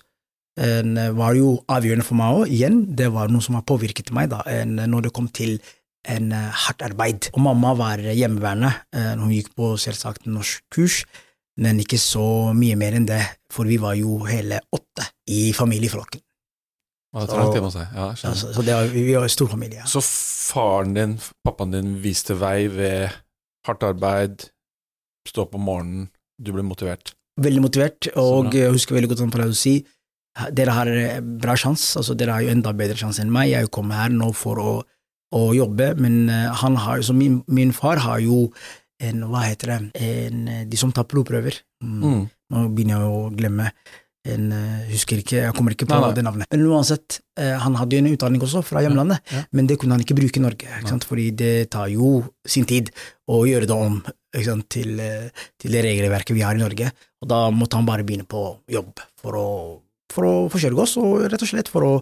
En, 0.58 0.98
eh, 0.98 1.12
var 1.14 1.36
jo 1.38 1.52
avgjørende 1.70 2.06
for 2.06 2.18
meg 2.18 2.40
òg, 2.40 2.54
igjen, 2.54 2.80
det 2.98 3.12
var 3.14 3.30
noe 3.30 3.46
som 3.46 3.60
har 3.60 3.66
påvirket 3.68 4.10
meg 4.16 4.32
da, 4.32 4.42
en, 4.50 4.80
når 4.90 5.08
det 5.08 5.14
kom 5.14 5.28
til 5.30 5.60
en 6.10 6.32
eh, 6.34 6.62
hardt 6.66 6.82
arbeid. 6.88 7.30
Og 7.36 7.44
mamma 7.46 7.76
var 7.78 8.02
hjemmeværende, 8.02 8.72
eh, 8.96 9.14
hun 9.20 9.34
gikk 9.36 9.52
på 9.58 9.76
selvsagt 9.82 10.26
norsk 10.30 10.64
kurs, 10.74 11.04
men 11.62 11.82
ikke 11.82 12.00
så 12.02 12.54
mye 12.58 12.78
mer 12.78 12.98
enn 12.98 13.06
det, 13.10 13.22
for 13.54 13.70
vi 13.70 13.78
var 13.82 13.98
jo 13.98 14.20
hele 14.30 14.62
åtte 14.74 15.06
i 15.34 15.52
familieflokken. 15.58 16.22
Og 17.16 17.24
det 17.24 17.32
trangt 17.32 17.56
hjemme 17.56 17.70
hos 17.70 17.78
deg. 17.78 17.94
Ja. 17.96 18.08
Altså, 18.14 18.52
så 18.54 18.66
det 18.66 18.76
var, 18.76 18.90
vi 18.94 19.06
var 19.16 19.26
en 19.26 19.34
stor 19.34 19.50
familie. 19.50 19.82
Ja. 19.82 19.90
Så 19.90 20.04
faren 20.04 20.94
din, 20.98 21.16
pappaen 21.46 21.74
din, 21.74 21.96
viste 22.04 22.38
vei 22.38 22.68
ved 22.72 23.14
hardt 23.68 23.86
arbeid, 23.88 24.50
stå 25.28 25.46
opp 25.46 25.56
om 25.58 25.66
morgenen, 25.70 26.10
du 26.38 26.54
ble 26.56 26.66
motivert. 26.66 27.14
Veldig 27.42 27.62
motivert, 27.62 28.10
og 28.18 28.54
jeg 28.56 28.74
husker 28.74 28.98
veldig 28.98 29.12
godt 29.12 29.22
han 29.22 29.34
pleide 29.34 29.54
å 29.54 29.58
si 29.58 29.76
dere 30.54 30.74
har 30.76 30.90
eh, 30.92 31.20
bra 31.22 31.56
sjanse, 31.58 31.98
altså 32.00 32.16
dere 32.18 32.36
har 32.36 32.46
jo 32.46 32.54
enda 32.54 32.74
bedre 32.78 32.98
sjanse 33.00 33.24
enn 33.24 33.34
meg, 33.34 33.52
jeg 33.54 33.72
kommer 33.74 34.04
her 34.04 34.14
nå 34.14 34.30
for 34.38 34.62
å, 34.62 34.74
å 35.38 35.44
jobbe, 35.58 35.94
men 36.02 36.28
eh, 36.30 36.50
han 36.62 36.78
har 36.84 37.00
jo, 37.02 37.08
så 37.10 37.16
min, 37.18 37.40
min 37.48 37.74
far 37.76 38.02
har 38.06 38.22
jo 38.24 38.48
en, 39.04 39.24
hva 39.30 39.46
heter 39.48 39.74
det, 39.74 39.80
en, 40.08 40.44
eh, 40.52 40.66
de 40.70 40.80
som 40.80 40.94
tar 40.94 41.08
blodprøver. 41.10 41.62
Mm. 41.84 42.02
Mm. 42.02 42.28
Nå 42.54 42.68
begynner 42.76 43.02
jeg 43.02 43.16
å 43.16 43.24
glemme 43.38 43.72
en, 44.28 44.46
husker 44.90 45.22
ikke, 45.22 45.38
jeg 45.46 45.56
kommer 45.56 45.72
ikke 45.72 45.86
på 45.88 45.96
Nei, 45.96 46.04
nei. 46.10 46.16
det 46.18 46.24
navnet. 46.28 46.50
Men 46.52 46.66
uansett, 46.68 47.22
han 47.40 47.78
hadde 47.80 47.96
jo 47.96 48.02
en 48.04 48.10
utdanning 48.12 48.42
også 48.44 48.60
fra 48.66 48.82
hjemlandet, 48.84 49.22
Ja, 49.32 49.40
ja. 49.40 49.44
men 49.56 49.70
det 49.70 49.78
kunne 49.80 49.96
han 49.96 50.04
ikke 50.04 50.18
bruke 50.18 50.42
i 50.42 50.44
Norge, 50.44 50.68
ikke 50.82 50.92
sant? 50.92 51.06
fordi 51.08 51.30
det 51.40 51.52
tar 51.72 51.88
jo 51.94 52.10
sin 52.44 52.68
tid 52.68 52.92
å 53.32 53.46
gjøre 53.48 53.70
det 53.70 53.78
om 53.78 54.02
sant? 54.44 54.68
Til, 54.74 55.00
til 55.58 55.78
det 55.78 55.86
regelverket 55.86 56.36
vi 56.36 56.44
har 56.44 56.60
i 56.60 56.62
Norge, 56.62 56.92
og 57.24 57.30
da 57.32 57.46
måtte 57.56 57.80
han 57.80 57.88
bare 57.88 58.04
begynne 58.08 58.28
på 58.28 58.42
jobb 58.74 59.00
for 59.22 59.40
å, 59.40 59.48
for 60.14 60.28
å 60.28 60.34
forsørge 60.52 60.84
oss, 60.84 60.98
og 61.02 61.28
rett 61.28 61.44
og 61.44 61.52
slett 61.52 61.72
for 61.72 61.86
å 61.86 61.94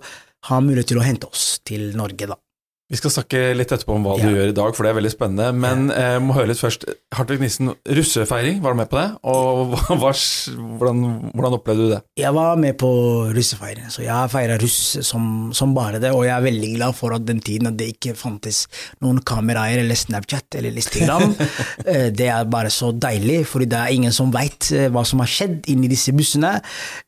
ha 0.49 0.61
mulighet 0.61 0.93
til 0.93 1.01
å 1.01 1.05
hente 1.05 1.29
oss 1.29 1.59
til 1.65 1.91
Norge, 1.97 2.29
da. 2.29 2.37
Vi 2.85 2.99
skal 2.99 3.09
snakke 3.09 3.39
litt 3.57 3.71
etterpå 3.73 3.95
om 3.97 4.03
hva 4.05 4.13
Ja. 4.19 4.27
du 4.29 4.35
gjør 4.35 4.49
i 4.51 4.53
dag, 4.53 4.75
for 4.77 4.85
det 4.85 4.91
er 4.91 4.97
veldig 5.01 5.09
spennende. 5.09 5.47
Men 5.57 5.87
jeg 5.89 6.21
må 6.21 6.35
høre 6.37 6.51
litt 6.51 6.59
først. 6.61 6.83
Hartvig 7.17 7.39
Nissen, 7.41 7.71
russefeiring, 7.89 8.59
var 8.61 8.75
du 8.75 8.77
med 8.77 8.89
på 8.91 8.99
det? 8.99 9.07
Og 9.25 9.71
hva, 9.73 9.95
hva, 9.97 10.11
hvordan, 10.13 11.31
hvordan 11.33 11.55
opplevde 11.57 11.87
du 11.87 11.93
det? 11.95 12.01
Jeg 12.21 12.33
var 12.35 12.59
med 12.61 12.77
på 12.77 12.89
russefeiring, 13.33 13.87
så 13.89 14.03
jeg 14.05 14.29
feira 14.29 14.59
russ 14.61 14.77
som, 15.01 15.25
som 15.57 15.73
bare 15.73 15.97
det, 16.03 16.11
og 16.13 16.27
jeg 16.27 16.35
er 16.35 16.45
veldig 16.45 16.69
glad 16.75 16.93
for 16.99 17.15
at 17.17 17.25
den 17.25 17.41
tiden 17.41 17.71
at 17.71 17.79
det 17.79 17.87
ikke 17.95 18.13
fantes 18.19 18.67
noen 19.01 19.17
kameraer 19.25 19.81
eller 19.81 19.97
Snapchat 19.97 20.59
eller 20.61 20.77
Instagram. 20.77 21.33
Eh, 21.85 22.07
det 22.15 22.27
er 22.31 22.45
bare 22.49 22.69
så 22.73 22.87
deilig, 22.97 23.43
fordi 23.49 23.65
det 23.69 23.77
er 23.77 23.91
ingen 23.93 24.13
som 24.15 24.31
veit 24.33 24.69
hva 24.93 25.03
som 25.05 25.19
har 25.21 25.29
skjedd 25.29 25.67
inni 25.69 25.89
disse 25.91 26.13
bussene. 26.15 26.55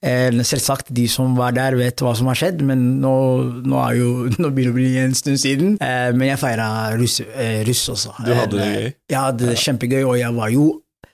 Eh, 0.05 0.29
Selvsagt, 0.45 0.91
de 0.93 1.07
som 1.09 1.33
var 1.37 1.55
der 1.55 1.77
vet 1.79 2.01
hva 2.03 2.11
som 2.17 2.29
har 2.29 2.37
skjedd, 2.37 2.61
men 2.67 2.83
nå, 3.01 3.13
nå, 3.65 3.79
er 3.87 3.97
jo, 3.97 4.09
nå 4.41 4.51
begynner 4.53 4.69
det 4.69 4.73
å 4.73 4.77
bli 4.77 4.89
en 5.01 5.15
stund 5.17 5.41
siden. 5.41 5.66
Eh, 5.75 6.11
Men 6.15 6.29
jeg 6.31 6.39
feira 6.41 6.67
russ, 6.97 7.19
eh, 7.21 7.63
russ 7.67 7.83
også. 7.93 8.13
Du 8.25 8.33
hadde 8.33 8.57
det 8.57 8.67
Eh, 8.67 8.75
gøy? 8.77 8.93
Jeg 9.11 9.19
hadde 9.19 9.49
det 9.51 9.57
kjempegøy, 9.63 10.03
og 10.07 10.17
jeg 10.19 10.33
var 10.37 10.49
jo 10.53 10.67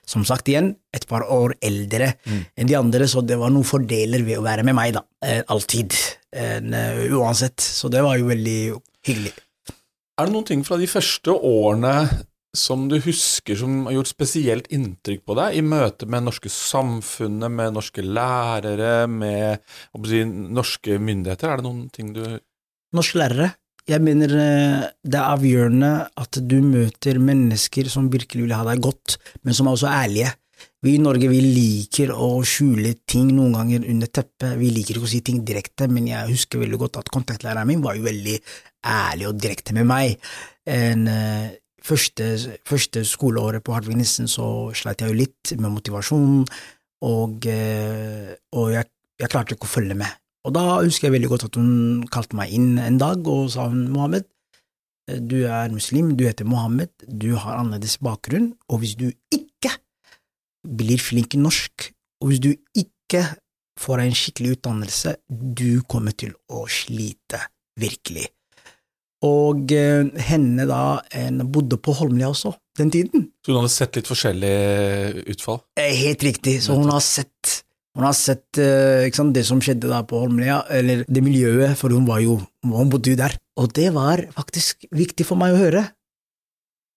som 0.06 0.24
sagt 0.28 0.50
igjen, 0.52 0.74
et 0.92 1.06
par 1.08 1.22
år 1.32 1.54
eldre 1.64 2.10
enn 2.28 2.68
de 2.68 2.74
andre, 2.76 3.06
så 3.08 3.22
det 3.24 3.38
var 3.40 3.48
noen 3.50 3.64
fordeler 3.64 4.22
ved 4.26 4.36
å 4.36 4.42
være 4.44 4.62
med 4.62 4.74
meg, 4.76 4.92
da. 4.98 5.02
Alltid. 5.48 5.96
Uansett. 7.14 7.56
Så 7.56 7.88
det 7.90 8.02
var 8.04 8.18
jo 8.20 8.26
veldig 8.28 8.58
hyggelig. 9.06 9.32
Er 10.20 10.26
det 10.28 10.34
noen 10.34 10.46
ting 10.46 10.62
fra 10.66 10.76
de 10.76 10.86
første 10.86 11.32
årene 11.32 11.94
som 12.54 12.84
du 12.86 13.00
husker 13.02 13.56
som 13.58 13.86
har 13.88 13.96
gjort 13.96 14.12
spesielt 14.12 14.68
inntrykk 14.70 15.24
på 15.26 15.34
deg 15.40 15.56
i 15.58 15.62
møte 15.66 16.06
med 16.06 16.22
norske 16.28 16.52
samfunnet, 16.52 17.50
med 17.50 17.74
norske 17.74 18.04
lærere, 18.04 19.08
med 19.10 19.58
si, 20.06 20.20
norske 20.24 21.00
myndigheter? 21.02 21.50
Er 21.50 21.56
det 21.62 21.66
noen 21.66 21.88
ting 21.90 22.12
du 22.14 22.22
Norske 22.94 23.18
lærere. 23.18 23.48
Jeg 23.84 24.00
mener 24.00 24.32
eh, 24.32 24.84
det 25.04 25.18
er 25.20 25.34
avgjørende 25.34 25.90
at 26.16 26.38
du 26.40 26.56
møter 26.64 27.18
mennesker 27.20 27.90
som 27.92 28.08
virkelig 28.12 28.46
vil 28.46 28.54
ha 28.56 28.64
deg 28.70 28.80
godt, 28.84 29.18
men 29.44 29.56
som 29.56 29.68
er 29.68 29.76
også 29.76 29.90
ærlige. 29.90 30.30
Vi 30.84 30.94
i 30.96 31.02
Norge 31.02 31.28
vi 31.28 31.40
liker 31.40 32.12
å 32.12 32.38
skjule 32.48 32.94
ting 33.08 33.30
noen 33.36 33.52
ganger 33.56 33.84
under 33.92 34.08
teppet, 34.08 34.56
vi 34.60 34.70
liker 34.72 34.96
ikke 34.96 35.08
å 35.08 35.12
si 35.12 35.20
ting 35.24 35.42
direkte, 35.44 35.88
men 35.92 36.08
jeg 36.08 36.32
husker 36.32 36.62
veldig 36.62 36.80
godt 36.80 36.98
at 37.02 37.12
kontaktlæreren 37.12 37.68
min 37.68 37.84
var 37.84 37.98
jo 37.98 38.06
veldig 38.06 38.38
ærlig 38.88 39.28
og 39.28 39.38
direkte 39.40 39.76
med 39.76 39.88
meg. 39.88 40.16
En, 40.64 41.06
eh, 41.08 41.52
første, 41.84 42.32
første 42.64 43.04
skoleåret 43.04 43.64
på 43.64 43.76
Hartvig 43.76 44.00
Nissen 44.00 44.28
så 44.32 44.72
sleit 44.76 45.04
jeg 45.04 45.12
jo 45.12 45.20
litt 45.20 45.56
med 45.58 45.76
motivasjon, 45.76 46.44
og, 47.04 47.46
eh, 47.52 48.32
og 48.56 48.72
jeg, 48.72 48.88
jeg 49.20 49.32
klarte 49.32 49.56
ikke 49.56 49.68
å 49.68 49.76
følge 49.76 50.00
med. 50.06 50.23
Og 50.44 50.52
da 50.52 50.64
husker 50.82 51.08
jeg 51.08 51.16
veldig 51.16 51.30
godt 51.32 51.46
at 51.48 51.56
hun 51.56 52.04
kalte 52.12 52.36
meg 52.36 52.52
inn 52.52 52.76
en 52.80 53.00
dag 53.00 53.24
og 53.30 53.48
sa 53.54 53.68
hun, 53.70 53.86
Mohammed, 53.92 54.26
du 55.04 55.42
er 55.44 55.72
muslim, 55.72 56.14
du 56.16 56.24
heter 56.24 56.48
Mohammed, 56.48 56.92
du 57.08 57.34
har 57.36 57.58
annerledes 57.60 57.98
bakgrunn, 58.04 58.52
og 58.68 58.80
hvis 58.80 58.94
du 59.00 59.10
ikke 59.32 59.72
blir 60.64 61.00
flink 61.00 61.36
i 61.36 61.40
norsk, 61.40 61.90
og 62.22 62.30
hvis 62.30 62.40
du 62.44 62.52
ikke 62.76 63.24
får 63.80 64.00
deg 64.00 64.08
en 64.08 64.16
skikkelig 64.20 64.54
utdannelse, 64.58 65.16
du 65.28 65.82
kommer 65.88 66.16
til 66.16 66.32
å 66.52 66.64
slite, 66.70 67.40
virkelig. 67.80 68.28
Og 69.24 69.72
eh, 69.72 70.04
henne 70.28 70.66
da 70.68 71.00
en, 71.16 71.44
bodde 71.52 71.78
på 71.80 71.94
Holmlia 71.96 72.28
også, 72.32 72.52
den 72.76 72.92
tiden. 72.92 73.30
Så 73.40 73.52
hun 73.52 73.62
hadde 73.62 73.72
sett 73.72 73.96
litt 73.96 74.08
forskjellige 74.10 75.24
utfall? 75.32 75.62
Eh, 75.80 75.94
Helt 76.04 76.24
riktig, 76.26 76.58
så 76.64 76.76
hun 76.76 76.92
har 76.92 77.04
sett 77.04 77.32
hun 77.94 78.06
har 78.08 78.14
sett 78.18 78.58
eh, 78.58 79.06
sant, 79.14 79.34
det 79.36 79.44
som 79.46 79.60
skjedde 79.62 79.90
da 79.90 80.00
på 80.06 80.18
Holmlia, 80.24 80.62
eller 80.72 81.04
det 81.06 81.22
miljøet, 81.22 81.76
for 81.78 81.94
hun 81.94 82.06
var 82.08 82.22
jo 82.24 82.40
hun 82.66 82.90
bodde 82.90 83.12
jo 83.12 83.18
der. 83.20 83.36
Og 83.60 83.70
det 83.76 83.92
var 83.94 84.24
faktisk 84.34 84.88
viktig 84.90 85.26
for 85.28 85.38
meg 85.38 85.54
å 85.54 85.60
høre. 85.60 85.84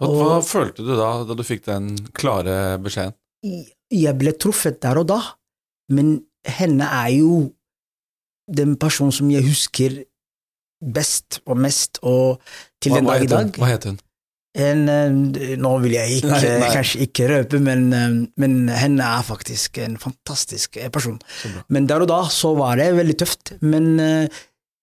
Hva, 0.01 0.09
hva 0.13 0.39
følte 0.45 0.85
du 0.85 0.93
da, 0.97 1.11
da 1.25 1.37
du 1.37 1.43
fikk 1.45 1.65
den 1.67 1.91
klare 2.17 2.77
beskjeden? 2.81 3.15
Jeg 3.93 4.13
ble 4.17 4.33
truffet 4.37 4.81
der 4.81 4.99
og 5.01 5.07
da, 5.09 5.19
men 5.93 6.17
henne 6.47 6.89
er 7.03 7.11
jo 7.17 7.37
den 8.47 8.75
personen 8.79 9.13
som 9.13 9.29
jeg 9.31 9.45
husker 9.45 10.01
best 10.81 11.39
og 11.45 11.57
mest, 11.61 12.01
og 12.05 12.41
til 12.81 12.93
Hva, 12.93 12.99
den 12.99 13.09
dag 13.09 13.23
i 13.25 13.29
dag. 13.31 13.55
hva 13.57 13.69
het 13.71 13.87
hun? 13.89 13.97
En, 14.57 14.79
eh, 14.89 15.53
nå 15.61 15.71
vil 15.83 15.93
jeg 15.93 16.17
ikke, 16.17 16.31
Nei, 16.31 16.51
nei. 16.63 16.69
kanskje 16.73 17.03
ikke 17.05 17.27
røpe, 17.29 17.59
men, 17.61 17.83
eh, 17.93 18.15
men 18.41 18.55
henne 18.73 19.05
er 19.19 19.25
faktisk 19.25 19.77
en 19.83 19.99
fantastisk 20.01 20.79
eh, 20.81 20.89
person. 20.93 21.19
Men 21.69 21.85
der 21.89 22.01
og 22.01 22.09
da 22.09 22.23
så 22.33 22.55
var 22.57 22.79
det 22.81 22.87
veldig 22.97 23.17
tøft. 23.21 23.53
Men 23.61 23.91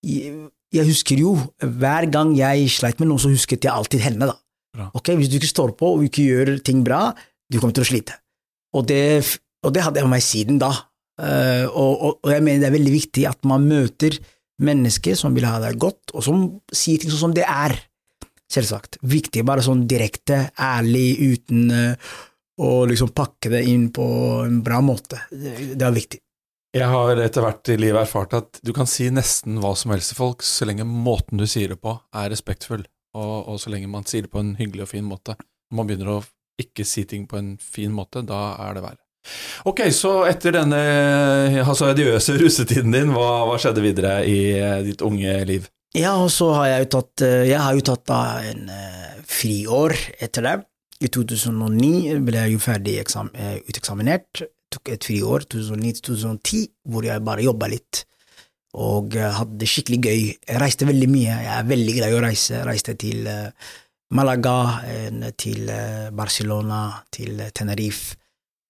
jeg, 0.05 0.35
jeg 0.75 0.87
husker 0.87 1.19
jo, 1.25 1.35
hver 1.59 2.07
gang 2.13 2.37
jeg 2.39 2.69
sleit 2.71 3.03
med 3.03 3.11
noe, 3.11 3.23
så 3.23 3.33
husket 3.33 3.67
jeg 3.67 3.75
alltid 3.75 4.05
henne, 4.05 4.31
da. 4.31 4.37
Bra. 4.75 4.91
Ok, 4.99 5.11
Hvis 5.19 5.31
du 5.31 5.39
ikke 5.39 5.51
står 5.51 5.73
på 5.79 5.91
og 5.97 6.05
ikke 6.07 6.27
gjør 6.27 6.53
ting 6.67 6.85
bra, 6.87 7.09
du 7.51 7.59
kommer 7.59 7.75
til 7.75 7.85
å 7.87 7.89
slite. 7.89 8.17
Og 8.75 8.87
det, 8.91 9.03
og 9.67 9.75
det 9.75 9.83
hadde 9.87 10.01
jeg 10.01 10.07
med 10.07 10.17
meg 10.17 10.25
siden 10.27 10.59
da. 10.63 10.71
Og, 11.19 11.93
og, 11.95 12.17
og 12.27 12.31
jeg 12.33 12.43
mener 12.43 12.65
det 12.65 12.71
er 12.73 12.75
veldig 12.75 12.95
viktig 12.95 13.27
at 13.31 13.47
man 13.47 13.69
møter 13.71 14.17
mennesker 14.63 15.15
som 15.19 15.35
vil 15.35 15.47
ha 15.47 15.61
deg 15.63 15.79
godt, 15.83 16.11
og 16.15 16.25
som 16.27 16.41
sier 16.75 16.99
ting 16.99 17.11
sånn 17.13 17.29
som 17.29 17.37
det 17.37 17.47
er. 17.47 17.77
Selvsagt. 18.55 19.01
Viktig, 19.03 19.43
bare 19.47 19.65
sånn 19.65 19.85
direkte, 19.91 20.49
ærlig, 20.61 21.09
uten 21.35 21.71
eh, 21.75 22.13
å 22.63 22.85
liksom 22.87 23.11
pakke 23.17 23.51
det 23.51 23.65
inn 23.71 23.89
på 23.95 24.05
en 24.45 24.61
bra 24.67 24.81
måte. 24.85 25.25
Det, 25.31 25.81
er 25.81 25.95
viktig. 25.95 26.21
Jeg 26.75 26.91
har 26.91 27.23
etter 27.23 27.43
hvert 27.43 27.71
i 27.71 27.79
livet 27.79 28.05
erfart 28.05 28.37
at 28.39 28.61
du 28.67 28.73
kan 28.75 28.89
si 28.91 29.09
nesten 29.15 29.61
hva 29.63 29.75
som 29.79 29.95
helst 29.95 30.13
til 30.13 30.21
folk, 30.21 30.47
så 30.47 30.69
lenge 30.69 30.87
måten 30.87 31.41
du 31.41 31.47
sier 31.51 31.75
det 31.75 31.81
på 31.83 31.97
er 32.15 32.31
respektfull, 32.33 32.87
og, 33.19 33.35
og 33.51 33.59
så 33.63 33.75
lenge 33.75 33.91
man 33.91 34.07
sier 34.11 34.27
det 34.27 34.33
på 34.33 34.43
en 34.43 34.55
hyggelig 34.59 34.87
og 34.87 34.93
fin 34.95 35.07
måte. 35.07 35.39
Når 35.71 35.81
man 35.81 35.91
begynner 35.91 36.13
å 36.17 36.21
ikke 36.61 36.87
si 36.87 37.03
ting 37.11 37.27
på 37.31 37.39
en 37.41 37.57
fin 37.59 37.95
måte, 37.95 38.23
da 38.27 38.55
er 38.63 38.77
det 38.77 38.85
verre. 38.85 39.01
Ok, 39.65 39.87
så 39.97 40.27
etter 40.29 40.53
denne 40.59 40.81
hasardiøse 41.65 41.95
adiøse 41.95 42.35
russetiden 42.43 42.93
din, 42.93 43.15
hva, 43.17 43.47
hva 43.49 43.57
skjedde 43.59 43.83
videre 43.83 44.19
i 44.29 44.39
eh, 44.59 44.83
ditt 44.85 45.03
unge 45.03 45.39
liv? 45.49 45.71
Ja, 45.95 46.17
og 46.19 46.31
så 46.35 46.49
har 46.57 46.67
jeg 46.73 46.85
jo 46.85 46.91
tatt 46.97 47.23
eh, 47.23 47.45
Jeg 47.53 47.61
har 47.63 47.77
jo 47.77 47.85
tatt 47.87 48.03
da 48.09 48.21
en 48.51 48.71
eh, 48.73 49.13
friår 49.31 49.95
etter 50.27 50.47
det. 50.47 50.55
I 51.07 51.11
2009 51.13 52.19
ble 52.25 52.41
jeg 52.41 52.55
jo 52.57 52.63
ferdig 52.63 52.97
eh, 52.99 53.61
uteksaminert. 53.69 54.43
Tok 54.75 54.91
et 54.91 55.07
friår 55.07 55.47
2009-2010 55.55 56.65
hvor 56.91 57.07
jeg 57.07 57.23
bare 57.23 57.47
jobba 57.47 57.71
litt 57.71 58.03
og 58.75 59.15
hadde 59.15 59.61
det 59.61 59.69
skikkelig 59.71 60.01
gøy. 60.03 60.23
Jeg 60.35 60.59
reiste 60.59 60.89
veldig 60.89 61.07
mye. 61.07 61.35
Jeg 61.45 61.53
er 61.61 61.67
veldig 61.69 61.93
glad 61.95 62.11
i 62.11 62.17
å 62.17 62.23
reise. 62.25 62.57
Jeg 62.57 62.67
reiste 62.67 62.97
til 62.99 63.29
Malaga, 64.19 64.55
til 65.39 65.71
Barcelona, 66.11 66.81
til 67.15 67.39
Tenerife. 67.55 68.17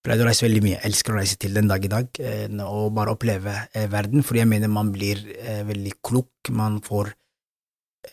Pleide 0.05 0.21
å 0.21 0.29
reise 0.29 0.45
veldig 0.45 0.61
mye. 0.61 0.77
Jeg 0.77 0.91
elsker 0.91 1.15
å 1.15 1.17
reise 1.17 1.37
til 1.41 1.55
den 1.57 1.69
dag 1.71 1.85
i 1.87 1.89
dag, 1.89 2.09
eh, 2.21 2.49
og 2.67 2.91
bare 2.97 3.15
oppleve 3.15 3.55
eh, 3.73 3.87
verden, 3.89 4.25
fordi 4.27 4.43
jeg 4.43 4.51
mener 4.51 4.69
man 4.69 4.91
blir 4.93 5.23
eh, 5.39 5.63
veldig 5.65 5.95
klok, 6.05 6.51
man 6.53 6.81
får 6.85 7.15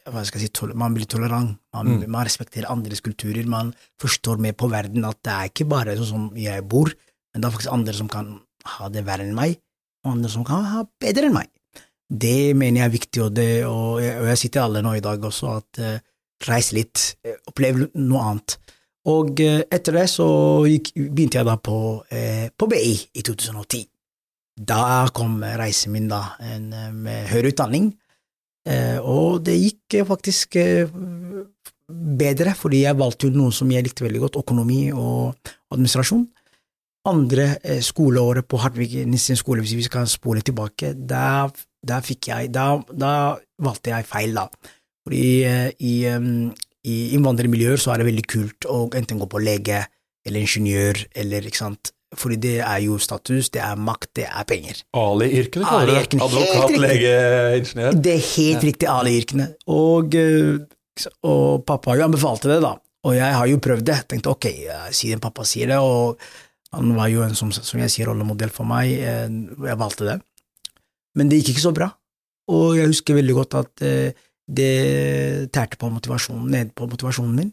hva 0.08 0.22
skal 0.24 0.40
jeg 0.40 0.54
si, 0.56 0.68
man 0.80 0.94
blir 0.96 1.04
tolerant, 1.12 1.58
man, 1.76 1.90
Mm. 1.92 2.06
man 2.08 2.24
respekterer 2.24 2.70
andres 2.72 3.02
kulturer, 3.04 3.44
man 3.46 3.74
forstår 4.00 4.40
mer 4.40 4.54
på 4.56 4.70
verden 4.72 5.04
at 5.04 5.20
det 5.22 5.34
er 5.34 5.50
ikke 5.50 5.68
bare 5.68 5.98
sånn 6.00 6.08
som 6.08 6.30
jeg 6.40 6.64
bor, 6.64 6.94
men 7.34 7.42
det 7.42 7.50
er 7.50 7.52
faktisk 7.52 7.74
andre 7.74 7.94
som 7.94 8.08
kan 8.08 8.40
ha 8.78 8.88
det 8.88 9.04
verre 9.04 9.28
enn 9.28 9.36
meg, 9.36 9.58
og 10.06 10.14
andre 10.14 10.32
som 10.32 10.46
kan 10.48 10.64
ha 10.64 10.86
bedre 10.96 11.28
enn 11.28 11.36
meg. 11.36 11.50
Det 12.08 12.56
mener 12.56 12.86
jeg 12.86 12.88
er 12.88 12.96
viktig, 12.96 13.22
og, 13.26 13.36
det, 13.36 13.50
og, 13.68 14.00
jeg, 14.00 14.16
og 14.22 14.32
jeg 14.32 14.40
sitter 14.46 14.64
alle 14.64 14.82
nå 14.82 14.96
i 14.96 15.04
dag 15.04 15.28
også, 15.28 15.58
at 15.60 15.84
uh, 15.84 16.00
reis 16.48 16.72
litt, 16.72 17.04
opplev 17.52 17.90
noe 17.92 18.24
annet. 18.30 18.58
Og 19.10 19.40
eh, 19.42 19.64
etter 19.74 19.98
det 19.98 20.08
så 20.12 20.28
gikk, 20.70 20.92
begynte 20.94 21.40
jeg 21.40 21.48
da 21.48 21.56
på, 21.58 21.78
eh, 22.14 22.50
på 22.54 22.68
BI 22.70 22.94
i 23.18 23.24
2010. 23.26 23.88
Da 24.62 25.08
kom 25.16 25.40
reisen 25.42 25.96
min 25.96 26.10
da 26.12 26.36
en, 26.44 26.68
eh, 26.74 26.92
med 26.94 27.32
høyere 27.32 27.54
utdanning, 27.54 27.90
eh, 28.68 29.00
og 29.00 29.42
det 29.48 29.58
gikk 29.58 29.98
eh, 29.98 30.06
faktisk 30.06 30.60
eh, 30.62 30.92
bedre, 31.90 32.54
fordi 32.54 32.84
jeg 32.86 33.00
valgte 33.00 33.28
jo 33.28 33.40
noe 33.40 33.56
som 33.56 33.72
jeg 33.74 33.88
likte 33.88 34.06
veldig 34.06 34.22
godt, 34.28 34.38
økonomi 34.44 34.92
og 34.94 35.34
administrasjon. 35.74 36.28
Andre 37.10 37.56
skoleåret 37.82 38.46
på 38.46 38.60
Hartvig 38.62 39.08
Nissen 39.10 39.36
skole, 39.40 39.64
hvis 39.66 39.74
vi 39.74 39.88
skal 39.88 40.06
spole 40.06 40.44
tilbake, 40.46 40.94
da, 40.94 41.50
da, 41.82 41.98
jeg 42.06 42.52
da, 42.54 42.76
da 42.94 43.14
valgte 43.58 43.90
jeg 43.90 44.06
feil, 44.06 44.38
da. 44.38 44.46
Fordi 45.02 45.24
i, 45.82 45.94
em, 46.06 46.52
i 46.88 47.14
innvandrermiljøer 47.16 47.80
så 47.82 47.94
er 47.94 48.02
det 48.02 48.10
veldig 48.10 48.28
kult 48.30 48.68
å 48.70 48.84
enten 48.98 49.20
gå 49.22 49.28
på 49.30 49.42
lege 49.44 49.84
eller 50.26 50.44
ingeniør 50.44 51.02
eller 51.18 51.48
ikke 51.50 51.62
sant, 51.62 51.92
fordi 52.18 52.38
det 52.44 52.58
er 52.66 52.82
jo 52.84 52.98
status, 53.02 53.50
det 53.54 53.62
er 53.64 53.80
makt, 53.80 54.10
det 54.20 54.28
er 54.28 54.46
penger. 54.50 54.82
Ali-yrkene 54.98 55.66
kaller 55.68 55.88
det. 55.88 55.96
Ali-yrkene, 55.96 56.28
Advokat, 56.28 56.78
lege, 56.84 57.16
ingeniør. 57.62 58.00
Det 58.04 58.14
er 58.14 58.24
helt 58.28 58.66
riktig, 58.68 58.90
Ali-yrkene. 58.92 59.48
Og, 59.72 60.18
eh, 60.20 61.08
og 61.24 61.64
pappa 61.66 61.96
jo 61.98 62.08
anbefalte 62.10 62.52
det, 62.52 62.60
da. 62.66 62.76
Og 63.08 63.16
jeg 63.18 63.38
har 63.38 63.48
jo 63.50 63.62
prøvd 63.64 63.86
det. 63.88 64.00
Tenkte 64.12 64.34
ok, 64.34 64.50
siden 64.94 65.24
pappa 65.24 65.46
sier 65.48 65.72
det, 65.72 65.80
og 65.80 66.20
han 66.76 66.92
var 66.98 67.10
jo 67.12 67.24
en 67.26 67.34
som, 67.38 67.50
som 67.56 67.80
jeg 67.82 67.94
sier, 67.94 68.12
rollemodell 68.12 68.52
for 68.54 68.68
meg, 68.68 68.92
eh, 68.92 69.32
jeg 69.72 69.80
valgte 69.80 70.10
det. 70.10 70.20
Men 71.18 71.32
det 71.32 71.42
gikk 71.42 71.56
ikke 71.56 71.68
så 71.70 71.74
bra. 71.76 71.90
Og 72.52 72.76
jeg 72.76 72.92
husker 72.92 73.18
veldig 73.18 73.38
godt 73.38 73.58
at 73.62 73.86
eh, 73.88 74.28
det 74.52 75.52
tærte 75.56 75.80
på 75.80 75.90
motivasjonen, 75.94 76.48
ned 76.52 76.72
på 76.76 76.88
motivasjonen 76.92 77.36
min. 77.38 77.52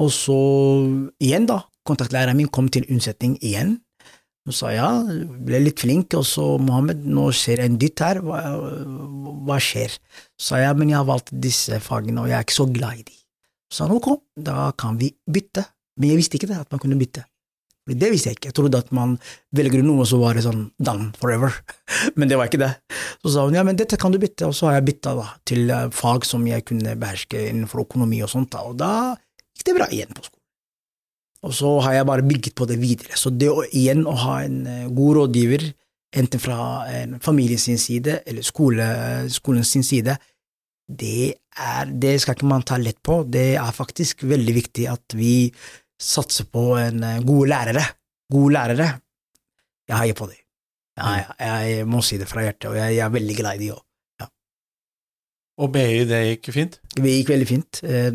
Og 0.00 0.08
så 0.14 0.36
igjen, 1.20 1.46
da, 1.50 1.60
kontaktlæreren 1.88 2.38
min 2.38 2.50
kom 2.52 2.70
til 2.72 2.86
unnsetning 2.88 3.36
igjen. 3.44 3.76
Hun 4.42 4.56
sa 4.56 4.72
ja, 4.74 4.88
ble 5.46 5.60
litt 5.62 5.82
flink, 5.84 6.16
og 6.18 6.24
så 6.26 6.56
Mohammed, 6.58 7.04
nå 7.06 7.28
skjer 7.36 7.62
en 7.62 7.76
dytt 7.78 8.02
her, 8.02 8.22
hva, 8.24 8.40
hva 9.46 9.58
skjer? 9.62 9.94
Sa 10.40 10.58
jeg, 10.58 10.78
men 10.78 10.90
jeg 10.90 10.98
har 10.98 11.06
valgt 11.06 11.30
disse 11.44 11.78
fagene, 11.84 12.24
og 12.24 12.32
jeg 12.32 12.40
er 12.40 12.46
ikke 12.48 12.58
så 12.58 12.66
glad 12.72 13.02
i 13.02 13.06
de. 13.06 13.18
Så 13.70 13.82
sa 13.82 13.86
han 13.86 14.00
ok, 14.00 14.08
da 14.48 14.72
kan 14.78 14.98
vi 15.00 15.12
bytte. 15.30 15.64
Men 16.00 16.10
jeg 16.10 16.22
visste 16.22 16.38
ikke 16.38 16.50
det, 16.50 16.58
at 16.64 16.72
man 16.72 16.82
kunne 16.82 16.98
bytte. 16.98 17.22
Det 17.82 18.12
visste 18.12 18.30
jeg 18.30 18.38
ikke, 18.38 18.50
jeg 18.52 18.54
trodde 18.54 18.78
at 18.78 18.92
man 18.94 19.16
velger 19.56 19.82
noe, 19.82 20.04
så 20.06 20.20
var 20.20 20.38
det 20.38 20.44
sånn 20.44 20.68
done 20.78 21.08
forever. 21.18 21.56
Men 22.18 22.30
det 22.30 22.38
var 22.38 22.50
ikke 22.50 22.60
det. 22.62 22.70
Så 23.24 23.32
sa 23.34 23.46
hun 23.46 23.56
ja, 23.58 23.64
men 23.66 23.78
dette 23.78 23.98
kan 23.98 24.14
du 24.14 24.20
bytte, 24.22 24.46
og 24.48 24.54
så 24.54 24.68
har 24.68 24.78
jeg 24.78 24.86
bytta 24.92 25.14
til 25.46 25.70
eh, 25.70 25.88
fag 25.94 26.26
som 26.26 26.46
jeg 26.46 26.64
kunne 26.66 26.94
beherske 26.98 27.40
innenfor 27.48 27.84
økonomi 27.84 28.22
og 28.22 28.30
sånt, 28.30 28.52
da, 28.54 28.62
og 28.66 28.78
da 28.78 28.92
gikk 29.54 29.66
det 29.68 29.76
bra 29.76 29.86
igjen 29.94 30.14
på 30.14 30.24
skolen. 30.24 30.38
Og 31.42 31.54
så 31.58 31.70
har 31.82 31.96
jeg 31.96 32.08
bare 32.10 32.26
bygget 32.26 32.54
på 32.58 32.66
det 32.70 32.78
videre. 32.78 33.18
Så 33.18 33.30
det 33.34 33.50
å, 33.50 33.62
igjen 33.66 34.04
å 34.06 34.14
ha 34.24 34.40
en 34.46 34.58
eh, 34.66 34.90
god 34.94 35.18
rådgiver, 35.18 35.68
enten 36.22 36.42
fra 36.42 36.58
en 36.92 37.16
familie 37.24 37.58
sin 37.58 37.80
side 37.80 38.18
eller 38.28 38.44
skole, 38.44 38.86
skolen 39.32 39.64
sin 39.66 39.86
side, 39.86 40.18
det, 40.92 41.34
er, 41.56 41.88
det 41.88 42.18
skal 42.20 42.36
ikke 42.36 42.50
man 42.50 42.66
ta 42.66 42.78
lett 42.78 42.98
på. 43.04 43.22
Det 43.26 43.54
er 43.56 43.74
faktisk 43.74 44.26
veldig 44.28 44.54
viktig 44.58 44.88
at 44.92 45.16
vi 45.16 45.50
satser 46.02 46.48
på 46.50 46.72
en 46.80 47.02
eh, 47.06 47.22
gode 47.26 47.50
lærere. 47.52 47.86
Gode 48.32 48.56
lærere. 48.56 48.90
Jeg 49.88 49.98
heier 49.98 50.18
på 50.18 50.28
dem. 50.30 50.38
Ja, 50.98 51.14
jeg, 51.16 51.72
jeg 51.72 51.88
må 51.88 52.02
si 52.04 52.18
det 52.20 52.28
fra 52.28 52.44
hjertet, 52.44 52.68
og 52.70 52.76
jeg, 52.76 52.98
jeg 52.98 53.06
er 53.06 53.14
veldig 53.14 53.38
glad 53.38 53.56
i 53.56 53.64
de 53.64 53.72
òg. 53.76 53.86
Og 55.62 55.68
BI, 55.68 56.04
det 56.08 56.18
gikk 56.24 56.48
fint? 56.54 56.78
Det 56.96 57.10
gikk 57.12 57.28
veldig 57.34 57.46
fint. 57.48 57.82
Eh, 57.84 58.12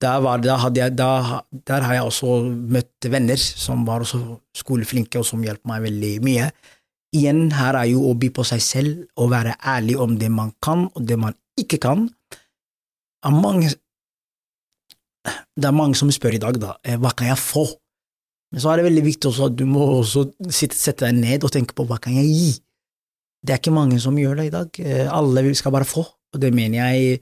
Der, 0.00 0.18
var, 0.20 0.36
der, 0.44 0.60
jeg, 0.76 0.92
der, 0.98 1.44
der 1.66 1.80
har 1.80 1.94
jeg 1.94 2.04
også 2.04 2.42
møtt 2.44 3.06
venner 3.08 3.40
som 3.40 3.86
var 3.86 4.04
også 4.04 4.20
skoleflinke, 4.54 5.18
og 5.18 5.24
som 5.24 5.44
hjalp 5.44 5.62
meg 5.68 5.86
veldig 5.86 6.10
mye. 6.24 6.50
Igjen, 7.16 7.46
her 7.56 7.78
er 7.80 7.88
jo 7.88 8.02
å 8.10 8.12
by 8.18 8.28
på 8.36 8.44
seg 8.44 8.60
selv 8.60 9.06
og 9.16 9.30
være 9.32 9.54
ærlig 9.64 9.96
om 9.96 10.18
det 10.20 10.28
man 10.32 10.52
kan, 10.60 10.84
og 10.92 11.06
det 11.08 11.16
man 11.20 11.36
ikke 11.56 11.80
kan. 11.80 12.04
Av 13.24 13.32
mange, 13.32 13.72
det 15.56 15.68
er 15.68 15.76
mange 15.76 15.98
som 15.98 16.10
spør 16.12 16.36
i 16.36 16.42
dag, 16.42 16.58
da, 16.62 16.76
eh, 16.86 16.98
hva 17.00 17.12
kan 17.16 17.30
jeg 17.30 17.40
få? 17.40 17.66
Men 18.52 18.62
så 18.62 18.70
er 18.70 18.78
det 18.78 18.86
veldig 18.86 19.04
viktig 19.06 19.30
også 19.30 19.50
at 19.50 19.56
du 19.58 19.64
må 19.68 19.84
også 19.98 20.28
sitte, 20.54 20.78
sette 20.78 21.06
deg 21.06 21.18
ned 21.18 21.46
og 21.46 21.52
tenke 21.54 21.76
på 21.76 21.86
hva 21.88 21.98
kan 22.02 22.14
jeg 22.16 22.30
gi? 22.30 22.52
Det 23.46 23.54
er 23.54 23.60
ikke 23.60 23.74
mange 23.74 23.98
som 24.02 24.18
gjør 24.18 24.38
det 24.40 24.48
i 24.48 24.54
dag. 24.54 24.80
Eh, 24.82 25.06
Alle 25.12 25.54
skal 25.58 25.74
bare 25.74 25.88
få, 25.88 26.04
og 26.06 26.42
det 26.42 26.52
mener 26.54 26.78
jeg 26.80 27.18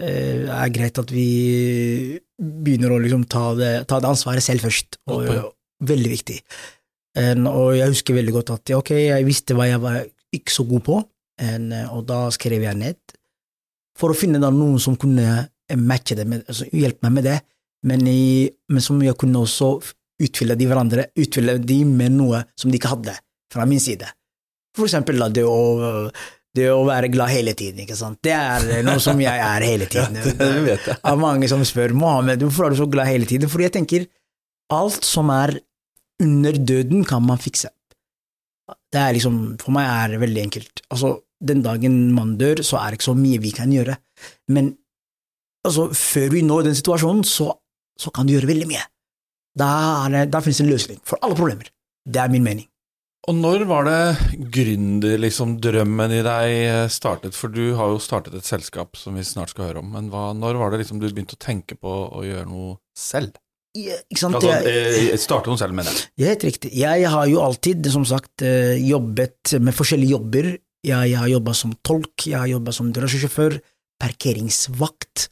eh, 0.00 0.46
er 0.46 0.74
greit 0.74 0.98
at 1.00 1.12
vi 1.14 2.18
begynner 2.38 2.94
å 2.94 3.00
liksom 3.02 3.24
ta 3.30 3.52
det, 3.58 3.72
ta 3.90 4.00
det 4.02 4.10
ansvaret 4.10 4.44
selv 4.44 4.66
først, 4.66 5.00
og 5.10 5.22
okay. 5.24 5.46
veldig 5.94 6.10
viktig. 6.14 6.42
Og 7.18 7.72
jeg 7.74 7.90
husker 7.90 8.14
veldig 8.14 8.32
godt 8.36 8.50
at 8.54 8.70
ok, 8.76 8.92
jeg 8.94 9.26
visste 9.26 9.56
hva 9.58 9.64
jeg 9.66 9.80
var 9.82 10.04
ikke 10.36 10.52
så 10.54 10.62
god 10.68 10.84
på, 10.86 10.98
en, 11.42 11.72
og 11.90 12.04
da 12.06 12.18
skrev 12.30 12.62
jeg 12.62 12.78
ned, 12.78 12.98
for 13.98 14.14
å 14.14 14.18
finne 14.18 14.38
noen 14.38 14.78
som 14.78 14.94
kunne 15.00 15.48
matche 15.76 16.16
det, 16.16 16.26
med, 16.28 16.44
altså 16.48 16.68
hjelpe 16.72 17.04
meg 17.06 17.18
med 17.18 17.28
det, 17.28 17.38
men, 17.88 18.06
i, 18.10 18.48
men 18.72 18.82
som 18.82 19.00
jeg 19.04 19.16
kunne 19.20 19.44
også 19.44 19.76
utfylle 20.24 20.56
de 20.58 20.66
hverandre, 20.66 21.10
utfylle 21.18 21.58
de 21.62 21.82
med 21.86 22.16
noe 22.16 22.42
som 22.58 22.72
de 22.72 22.80
ikke 22.80 22.90
hadde, 22.94 23.14
fra 23.52 23.66
min 23.68 23.82
side. 23.82 24.08
For 24.76 24.88
eksempel 24.88 25.20
da, 25.20 25.28
det 25.32 25.44
å, 25.46 26.08
det 26.56 26.66
å 26.72 26.82
være 26.88 27.10
glad 27.12 27.32
hele 27.32 27.54
tiden, 27.58 27.84
ikke 27.84 27.96
sant. 27.98 28.18
Det 28.24 28.34
er 28.34 28.82
noe 28.86 28.98
som 29.02 29.20
jeg 29.22 29.44
er 29.44 29.66
hele 29.66 29.88
tiden. 29.92 30.18
det 30.18 30.50
vet 30.66 30.90
jeg. 30.90 30.98
Er 30.98 31.20
mange 31.20 31.50
som 31.50 31.62
spør 31.66 31.94
Mohammed, 31.96 32.42
hvorfor 32.46 32.66
er 32.66 32.74
du 32.74 32.80
så 32.82 32.88
glad 32.90 33.10
hele 33.10 33.28
tiden? 33.30 33.50
Fordi 33.50 33.68
jeg 33.68 33.76
tenker, 33.78 34.08
alt 34.74 35.06
som 35.06 35.30
er 35.34 35.58
under 36.22 36.58
døden, 36.58 37.04
kan 37.06 37.22
man 37.24 37.40
fikse. 37.40 37.70
Det 38.92 39.00
er 39.00 39.14
liksom, 39.16 39.56
for 39.62 39.72
meg 39.76 39.86
er 39.86 40.14
det 40.14 40.20
veldig 40.24 40.44
enkelt. 40.48 40.82
Altså, 40.90 41.14
den 41.38 41.62
dagen 41.62 41.98
man 42.16 42.34
dør, 42.40 42.64
så 42.66 42.80
er 42.80 42.90
det 42.90 42.98
ikke 42.98 43.10
så 43.12 43.16
mye 43.16 43.40
vi 43.42 43.52
kan 43.54 43.70
gjøre. 43.72 43.94
Men 44.54 44.72
altså, 45.66 45.88
før 45.94 46.30
vi 46.34 46.42
når 46.46 46.68
den 46.68 46.78
situasjonen, 46.78 47.24
så, 47.26 47.50
så 47.98 48.12
kan 48.14 48.26
du 48.28 48.34
gjøre 48.36 48.50
veldig 48.50 48.68
mye. 48.70 48.84
Da, 49.58 49.68
er 50.06 50.14
det, 50.14 50.24
da 50.34 50.42
finnes 50.44 50.60
det 50.60 50.66
en 50.66 50.74
løsning 50.74 51.00
for 51.08 51.18
alle 51.24 51.38
problemer. 51.38 51.70
Det 52.08 52.20
er 52.22 52.30
min 52.32 52.44
mening. 52.46 52.68
Og 53.28 53.34
når 53.36 53.64
var 53.68 53.84
det 53.84 54.38
gründer, 54.54 55.18
liksom, 55.20 55.56
i 55.58 56.22
deg 56.24 56.90
startet? 56.94 57.34
For 57.36 57.52
du 57.52 57.74
har 57.76 57.90
jo 57.92 57.98
startet 58.00 58.38
et 58.38 58.46
selskap 58.46 58.96
som 58.96 59.18
vi 59.18 59.24
snart 59.26 59.50
skal 59.52 59.66
høre 59.68 59.82
om, 59.82 59.90
men 59.92 60.08
hva, 60.12 60.30
når 60.36 60.56
var 60.60 60.70
det 60.72 60.84
liksom 60.84 61.00
du 61.02 61.08
begynte 61.10 61.36
å 61.36 61.42
tenke 61.42 61.76
på 61.76 61.92
å 62.08 62.22
gjøre 62.24 62.46
noe 62.48 62.78
selv? 62.96 63.36
Ja, 63.76 63.98
Ikke 64.08 64.22
sant? 64.22 64.38
Altså, 64.38 64.48
Jeg- 64.64 65.10
eh, 65.12 65.16
starte 65.20 65.50
noe 65.50 65.58
selv, 65.60 65.74
mener 65.74 65.92
jeg. 65.92 66.08
Det 66.16 66.26
helt 66.26 66.44
riktig. 66.48 66.70
Jeg 66.72 67.04
har 67.12 67.26
jo 67.28 67.42
alltid, 67.42 67.90
som 67.92 68.04
sagt, 68.04 68.42
eh, 68.42 68.78
jobbet 68.80 69.60
med 69.60 69.74
forskjellige 69.74 70.14
jobber. 70.16 70.58
Jeg, 70.82 71.10
jeg 71.10 71.18
har 71.18 71.28
jobba 71.28 71.54
som 71.54 71.74
tolk, 71.84 72.24
jeg 72.24 72.38
har 72.38 72.46
jobba 72.48 72.72
som 72.72 72.92
drosjesjåfør, 72.92 73.60
parkeringsvakt, 74.00 75.28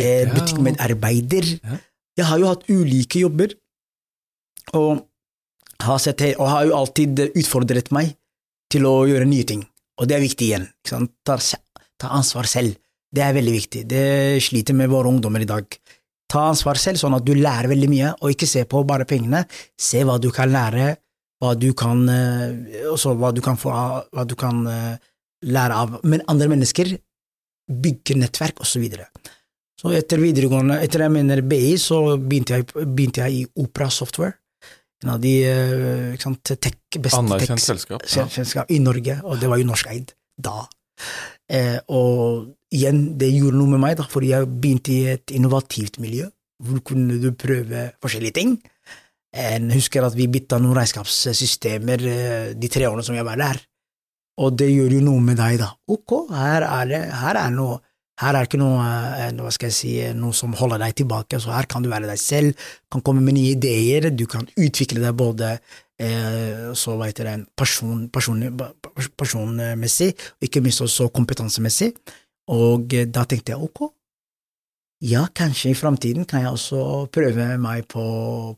eh, 0.00 0.26
butikkmedarbeider. 0.32 1.52
Jeg 2.16 2.28
har 2.28 2.40
jo 2.40 2.50
hatt 2.50 2.66
ulike 2.72 3.20
jobber, 3.22 3.52
og 4.74 5.04
har, 5.84 5.98
sett, 6.02 6.22
og 6.36 6.48
har 6.50 6.66
jo 6.66 6.76
alltid 6.78 7.26
utfordret 7.28 7.92
meg 7.94 8.14
til 8.72 8.88
å 8.88 8.96
gjøre 9.08 9.28
nye 9.28 9.46
ting. 9.46 9.62
Og 10.00 10.08
det 10.08 10.16
er 10.16 10.24
viktig 10.24 10.48
igjen. 10.48 10.66
Ta, 10.88 11.36
ta 12.00 12.10
ansvar 12.16 12.48
selv. 12.50 12.76
Det 13.12 13.22
er 13.24 13.36
veldig 13.36 13.54
viktig. 13.54 13.84
Det 13.88 14.06
sliter 14.44 14.76
med 14.76 14.90
våre 14.92 15.12
ungdommer 15.12 15.44
i 15.44 15.48
dag. 15.48 15.78
Ta 16.26 16.48
ansvar 16.50 16.78
selv, 16.80 16.98
sånn 17.00 17.14
at 17.16 17.24
du 17.24 17.34
lærer 17.38 17.70
veldig 17.70 17.88
mye, 17.90 18.12
og 18.20 18.34
ikke 18.34 18.48
se 18.50 18.64
på 18.68 18.82
bare 18.88 19.06
pengene. 19.08 19.44
Se 19.78 20.02
hva 20.04 20.18
du 20.20 20.28
kan 20.34 20.50
lære, 20.52 20.96
hva 21.40 21.52
du 21.54 21.70
kan, 21.76 22.02
eh, 22.10 22.88
hva 22.90 23.32
du 23.32 23.42
kan, 23.44 23.58
få, 23.60 23.72
hva 24.12 24.24
du 24.26 24.34
kan 24.38 24.64
eh, 24.66 24.96
lære 25.46 25.82
av 25.84 26.00
men 26.04 26.24
andre 26.28 26.50
mennesker. 26.52 26.96
Bygge 27.66 28.18
nettverk, 28.18 28.60
og 28.62 28.68
så 28.68 28.82
videre. 28.82 29.08
Så 29.76 29.92
etter 29.92 30.22
videregående, 30.22 30.78
etter 30.84 31.04
jeg 31.04 31.12
mener 31.12 31.42
BI, 31.44 31.76
så 31.80 32.16
begynte 32.16 32.56
jeg, 32.56 32.68
begynte 32.72 33.26
jeg 33.26 33.42
i 33.42 33.46
Opera 33.60 33.90
Software. 33.92 34.38
En 35.04 35.12
av 35.12 35.20
de 35.20 35.32
eh, 35.44 36.14
ikke 36.14 36.24
sant, 36.30 36.52
tech, 36.56 36.78
best 36.96 37.18
Anerkjent 37.18 37.60
selskap. 37.60 38.06
Ja. 38.08 38.24
selskap 38.32 38.70
i 38.72 38.78
Norge, 38.80 39.18
og 39.28 39.42
det 39.42 39.50
var 39.52 39.60
jo 39.60 39.68
norskeid 39.68 40.14
da. 40.40 40.62
Eh, 41.52 41.76
og 41.92 42.48
igjen, 42.72 43.02
det 43.20 43.28
gjorde 43.34 43.60
noe 43.60 43.74
med 43.74 43.82
meg, 43.84 43.98
da, 44.00 44.06
fordi 44.08 44.32
jeg 44.32 44.48
begynte 44.48 44.94
i 44.94 45.02
et 45.12 45.36
innovativt 45.36 46.00
miljø, 46.02 46.30
hvor 46.64 46.80
kunne 46.88 47.20
du 47.20 47.28
prøve 47.36 47.90
forskjellige 48.00 48.38
ting. 48.40 48.56
Jeg 49.36 49.60
husker 49.74 50.06
at 50.06 50.16
vi 50.16 50.30
bytta 50.32 50.56
noen 50.62 50.78
regnskapssystemer 50.78 52.06
eh, 52.08 52.54
de 52.56 52.72
tre 52.72 52.88
årene 52.88 53.04
som 53.04 53.18
jeg 53.18 53.28
var 53.28 53.36
der, 53.42 53.60
og 54.40 54.56
det 54.56 54.70
gjør 54.72 54.96
jo 54.96 55.04
noe 55.04 55.20
med 55.24 55.36
deg, 55.40 55.60
da. 55.60 55.70
Ok, 55.92 56.16
her 56.32 56.64
er 56.64 56.88
det 56.88 57.02
her 57.20 57.40
er 57.44 57.52
noe 57.52 57.82
her 58.22 58.36
er 58.36 58.46
ikke 58.48 58.60
noe, 58.60 58.84
eh, 59.20 59.32
hva 59.36 59.50
skal 59.52 59.68
jeg 59.68 59.76
si, 59.76 59.92
noe 60.16 60.32
som 60.36 60.54
holder 60.56 60.80
deg 60.80 60.94
tilbake, 61.02 61.40
så 61.42 61.52
her 61.52 61.68
kan 61.68 61.84
du 61.84 61.90
være 61.92 62.08
deg 62.08 62.20
selv, 62.20 62.68
kan 62.92 63.02
komme 63.04 63.24
med 63.24 63.36
nye 63.36 63.56
ideer, 63.56 64.08
du 64.10 64.24
kan 64.30 64.48
utvikle 64.56 65.02
deg 65.02 65.18
både 65.18 65.50
eh, 66.00 66.72
så 66.76 66.96
hva 66.96 67.10
heter 67.10 67.28
det, 67.28 67.36
person, 67.58 68.06
person, 68.12 68.40
personmessig, 69.16 70.14
og 70.38 70.48
ikke 70.48 70.64
minst 70.64 70.84
også 70.84 71.10
kompetansemessig. 71.12 71.92
Og 72.52 72.94
eh, 72.96 73.08
da 73.10 73.26
tenkte 73.28 73.52
jeg 73.52 73.68
ok, 73.68 73.84
ja, 75.04 75.26
kanskje 75.36 75.74
i 75.74 75.76
framtiden 75.76 76.24
kan 76.28 76.40
jeg 76.46 76.54
også 76.56 77.06
prøve 77.12 77.50
meg 77.60 77.84
på, 77.92 78.04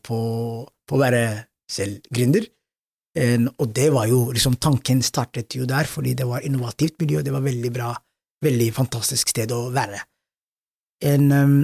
på, 0.05 0.19
på 0.87 0.95
å 0.95 1.01
være 1.01 1.23
selv 1.69 1.99
gründer. 2.15 2.47
En- 3.19 3.49
og 3.57 3.73
det 3.75 3.89
var 3.91 4.07
jo 4.07 4.29
liksom 4.31 4.55
Tanken 4.61 5.01
startet 5.03 5.57
jo 5.57 5.67
der, 5.67 5.89
fordi 5.89 6.13
det 6.15 6.27
var 6.29 6.45
innovativt 6.47 6.95
miljø, 7.01 7.23
det 7.25 7.33
var 7.33 7.43
veldig 7.43 7.71
bra, 7.75 7.89
veldig 8.45 8.69
fantastisk 8.75 9.31
sted 9.33 9.51
å 9.55 9.67
være. 9.73 9.99
En, 11.09 11.27
um, 11.31 11.59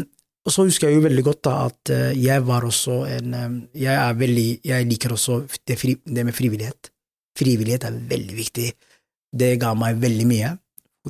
og 0.45 0.53
så 0.53 0.65
husker 0.67 0.89
jeg 0.89 0.99
jo 0.99 1.05
veldig 1.07 1.23
godt 1.25 1.41
da 1.47 1.55
at 1.65 1.91
eh, 1.91 2.11
jeg 2.21 2.43
var 2.47 2.63
også 2.63 3.01
en 3.09 3.33
um, 3.33 3.55
Jeg 3.75 3.95
er 3.97 4.13
veldig 4.15 4.45
Jeg 4.63 4.85
liker 4.88 5.15
også 5.15 5.39
det, 5.67 5.75
fri, 5.81 5.95
det 6.05 6.23
med 6.23 6.35
frivillighet. 6.38 6.91
Frivillighet 7.35 7.88
er 7.89 7.97
veldig 8.11 8.38
viktig. 8.38 8.67
Det 9.35 9.49
ga 9.59 9.73
meg 9.75 9.97
veldig 9.99 10.27
mye. 10.29 10.53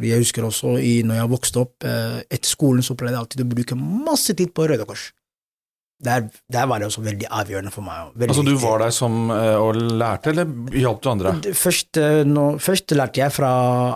Jeg 0.01 0.23
husker 0.23 0.43
også 0.47 0.75
i, 0.81 1.03
når 1.07 1.21
jeg 1.21 1.31
vokste 1.31 1.61
opp, 1.61 1.85
eh, 1.87 2.17
etter 2.27 2.49
skolen 2.49 2.83
så 2.83 2.97
pleide 2.99 3.15
jeg 3.15 3.21
alltid 3.21 3.43
å 3.45 3.51
bruke 3.51 3.77
masse 3.79 4.33
tid 4.35 4.51
på 4.55 4.65
Røde 4.67 4.87
Kors. 4.87 5.11
Der, 6.03 6.25
der 6.51 6.65
var 6.67 6.81
det 6.81 6.89
også 6.89 7.01
veldig 7.05 7.27
avgjørende 7.31 7.71
for 7.71 7.85
meg. 7.85 8.11
Altså, 8.27 8.43
du 8.43 8.55
var 8.59 8.81
der 8.83 8.91
som 8.91 9.29
eh, 9.31 9.55
og 9.55 9.77
lærte, 9.79 10.33
eller 10.33 10.75
hjalp 10.75 11.01
du 11.01 11.09
andre? 11.13 11.31
Først, 11.55 11.99
no, 12.27 12.57
først 12.59 12.91
lærte 12.97 13.21
jeg 13.23 13.31
fra 13.31 13.51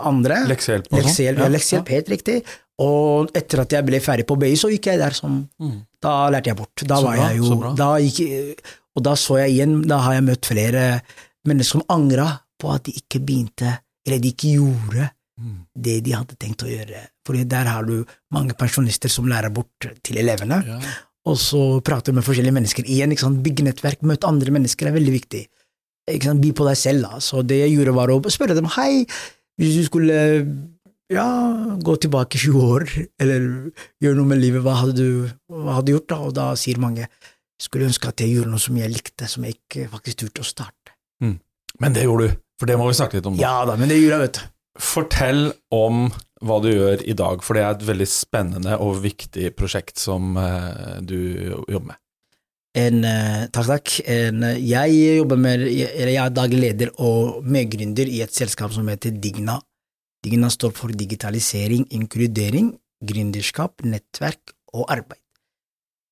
andre. 0.08 0.40
Leksehjelp? 0.48 0.88
Leksehjelp, 0.96 1.42
ja, 1.44 1.50
leksehjelp, 1.52 1.92
helt 1.92 2.12
riktig. 2.14 2.38
Og 2.80 3.28
etter 3.36 3.60
at 3.66 3.76
jeg 3.76 3.84
ble 3.84 4.00
ferdig 4.00 4.24
på 4.28 4.38
BI, 4.40 4.54
så 4.56 4.70
gikk 4.72 4.88
jeg 4.92 5.02
der 5.02 5.16
som 5.16 5.42
Mm. 5.60 5.82
Da 6.00 6.30
lærte 6.32 6.48
jeg 6.48 6.56
bort. 6.56 6.80
Da 6.88 6.96
Så 6.96 7.04
var 7.04 7.16
bra, 7.18 7.28
jeg 7.28 7.36
jo 7.38 7.74
da 7.76 7.88
gikk, 8.00 8.68
Og 8.96 9.02
da 9.04 9.12
så 9.20 9.36
jeg 9.42 9.50
igjen, 9.52 9.82
da 9.86 9.98
har 10.00 10.14
jeg 10.16 10.24
møtt 10.24 10.46
flere 10.48 10.84
mennesker 11.46 11.78
som 11.78 11.84
angra 11.92 12.30
på 12.60 12.72
at 12.72 12.88
de 12.88 12.94
ikke 12.96 13.20
begynte, 13.20 13.76
eller 14.06 14.18
de 14.18 14.32
ikke 14.32 14.54
gjorde 14.56 15.10
det 15.74 16.00
de 16.04 16.12
hadde 16.12 16.36
tenkt 16.40 16.64
å 16.66 16.68
gjøre. 16.68 17.04
Fordi 17.26 17.44
der 17.48 17.68
har 17.70 17.86
du 17.88 18.02
mange 18.34 18.56
pensjonister 18.58 19.12
som 19.12 19.28
lærer 19.30 19.52
bort 19.54 19.88
til 20.04 20.20
elevene, 20.20 20.62
Ja. 20.66 20.80
Og 21.28 21.36
så 21.40 21.62
prater 21.84 22.12
du 22.12 22.18
med 22.18 22.26
forskjellige 22.26 22.56
mennesker 22.56 22.86
igjen. 22.88 23.12
ikke 23.12 23.26
sant? 23.26 23.42
Bygge 23.44 23.66
nettverk, 23.66 24.04
møte 24.08 24.28
andre 24.28 24.54
mennesker 24.56 24.88
er 24.88 24.96
veldig 24.96 25.14
viktig. 25.18 25.42
Ikke 26.10 26.30
sant? 26.30 26.42
By 26.42 26.52
på 26.56 26.66
deg 26.68 26.78
selv, 26.80 27.06
da. 27.06 27.20
Så 27.24 27.42
det 27.46 27.60
jeg 27.60 27.74
gjorde, 27.74 27.96
var 27.98 28.12
å 28.12 28.20
spørre 28.32 28.56
dem 28.56 28.70
hei, 28.78 29.04
hvis 29.60 29.76
du 29.76 29.84
skulle 29.84 30.20
ja, 31.12 31.26
gå 31.82 31.96
tilbake 32.00 32.40
20 32.40 32.70
år, 32.76 32.86
eller 33.20 33.50
gjøre 34.00 34.16
noe 34.16 34.30
med 34.30 34.40
livet, 34.40 34.64
hva 34.64 34.78
hadde 34.80 34.96
du 34.96 35.28
hva 35.50 35.76
hadde 35.76 35.90
du 35.90 35.96
gjort 35.98 36.10
da? 36.12 36.20
Og 36.30 36.34
da 36.38 36.46
sier 36.58 36.80
mange 36.80 37.10
skulle 37.60 37.90
ønske 37.90 38.08
at 38.08 38.22
jeg 38.22 38.32
gjorde 38.38 38.54
noe 38.54 38.62
som 38.62 38.78
jeg 38.80 38.92
likte, 38.94 39.28
som 39.28 39.44
jeg 39.44 39.58
ikke 39.58 39.90
faktisk 39.92 40.22
turte 40.24 40.44
å 40.44 40.48
starte. 40.48 40.94
Men 41.80 41.94
det 41.94 42.06
gjorde 42.06 42.30
du, 42.30 42.40
for 42.60 42.70
det 42.70 42.78
må 42.80 42.88
vi 42.88 42.96
snakke 42.98 43.18
litt 43.18 43.28
om. 43.28 43.36
Da. 43.36 43.42
Ja 43.44 43.66
da, 43.68 43.76
men 43.78 43.92
det 43.92 44.00
gjorde 44.00 44.16
jeg, 44.16 44.24
vet 44.24 44.40
du. 44.40 44.48
Fortell 44.78 45.50
om 45.74 46.10
hva 46.40 46.60
du 46.62 46.70
gjør 46.70 47.02
i 47.04 47.16
dag, 47.16 47.42
for 47.44 47.56
det 47.56 47.64
er 47.64 47.74
et 47.74 47.88
veldig 47.88 48.06
spennende 48.08 48.76
og 48.80 49.02
viktig 49.02 49.50
prosjekt 49.58 50.00
som 50.00 50.36
eh, 50.40 51.00
du 51.04 51.18
jobber 51.68 51.90
med. 51.90 51.98
En, 52.78 53.02
eh, 53.04 53.48
takk, 53.50 53.66
takk. 53.66 53.96
En, 54.06 54.44
eh, 54.46 54.60
jeg 54.62 55.18
jobber 55.18 55.40
med, 55.42 55.66
jeg 55.66 56.14
er 56.14 56.30
daglig 56.30 56.62
leder 56.62 56.92
og 57.02 57.42
medgründer 57.44 58.08
i 58.08 58.22
et 58.24 58.34
selskap 58.34 58.72
som 58.72 58.88
heter 58.88 59.10
Digna. 59.10 59.58
Digna 60.22 60.50
står 60.52 60.72
for 60.76 60.94
digitalisering, 60.94 61.88
inkludering, 61.96 62.72
gründerskap, 63.02 63.82
nettverk 63.82 64.54
og 64.76 64.86
arbeid. 64.92 65.18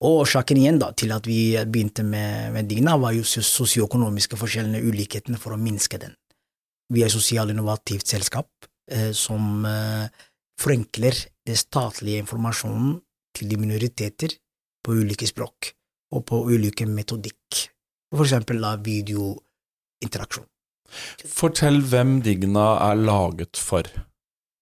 Og 0.03 0.25
årsaken 0.25 0.61
igjen 0.61 0.79
da, 0.79 0.93
til 0.95 1.13
at 1.15 1.27
vi 1.27 1.57
begynte 1.67 2.05
med, 2.07 2.53
med 2.55 2.69
Digna, 2.71 2.97
var 2.99 3.15
jo 3.17 3.25
sos- 3.27 3.51
sosioøkonomiske 3.51 4.39
forskjellene, 4.39 4.83
ulikhetene, 4.83 5.39
for 5.41 5.55
å 5.55 5.61
minske 5.61 5.99
den. 5.99 6.15
Vi 6.89 7.03
er 7.03 7.11
et 7.11 7.15
sosialinnovativt 7.15 8.09
selskap 8.09 8.49
eh, 8.91 9.13
som 9.17 9.65
eh, 9.69 10.09
forenkler 10.59 11.17
den 11.47 11.59
statlige 11.59 12.23
informasjonen 12.25 12.97
til 13.37 13.51
de 13.51 13.59
minoriteter 13.61 14.35
på 14.85 14.97
ulike 14.97 15.29
språk 15.29 15.73
og 16.17 16.25
på 16.29 16.41
ulike 16.49 16.87
metodikk, 16.89 17.67
for 18.15 18.25
eksempel 18.25 18.63
da 18.65 18.77
videointeraksjon. 18.81 20.47
Fortell 21.29 21.83
hvem 21.85 22.23
Digna 22.25 22.71
er 22.87 22.97
laget 22.97 23.61
for. 23.61 23.85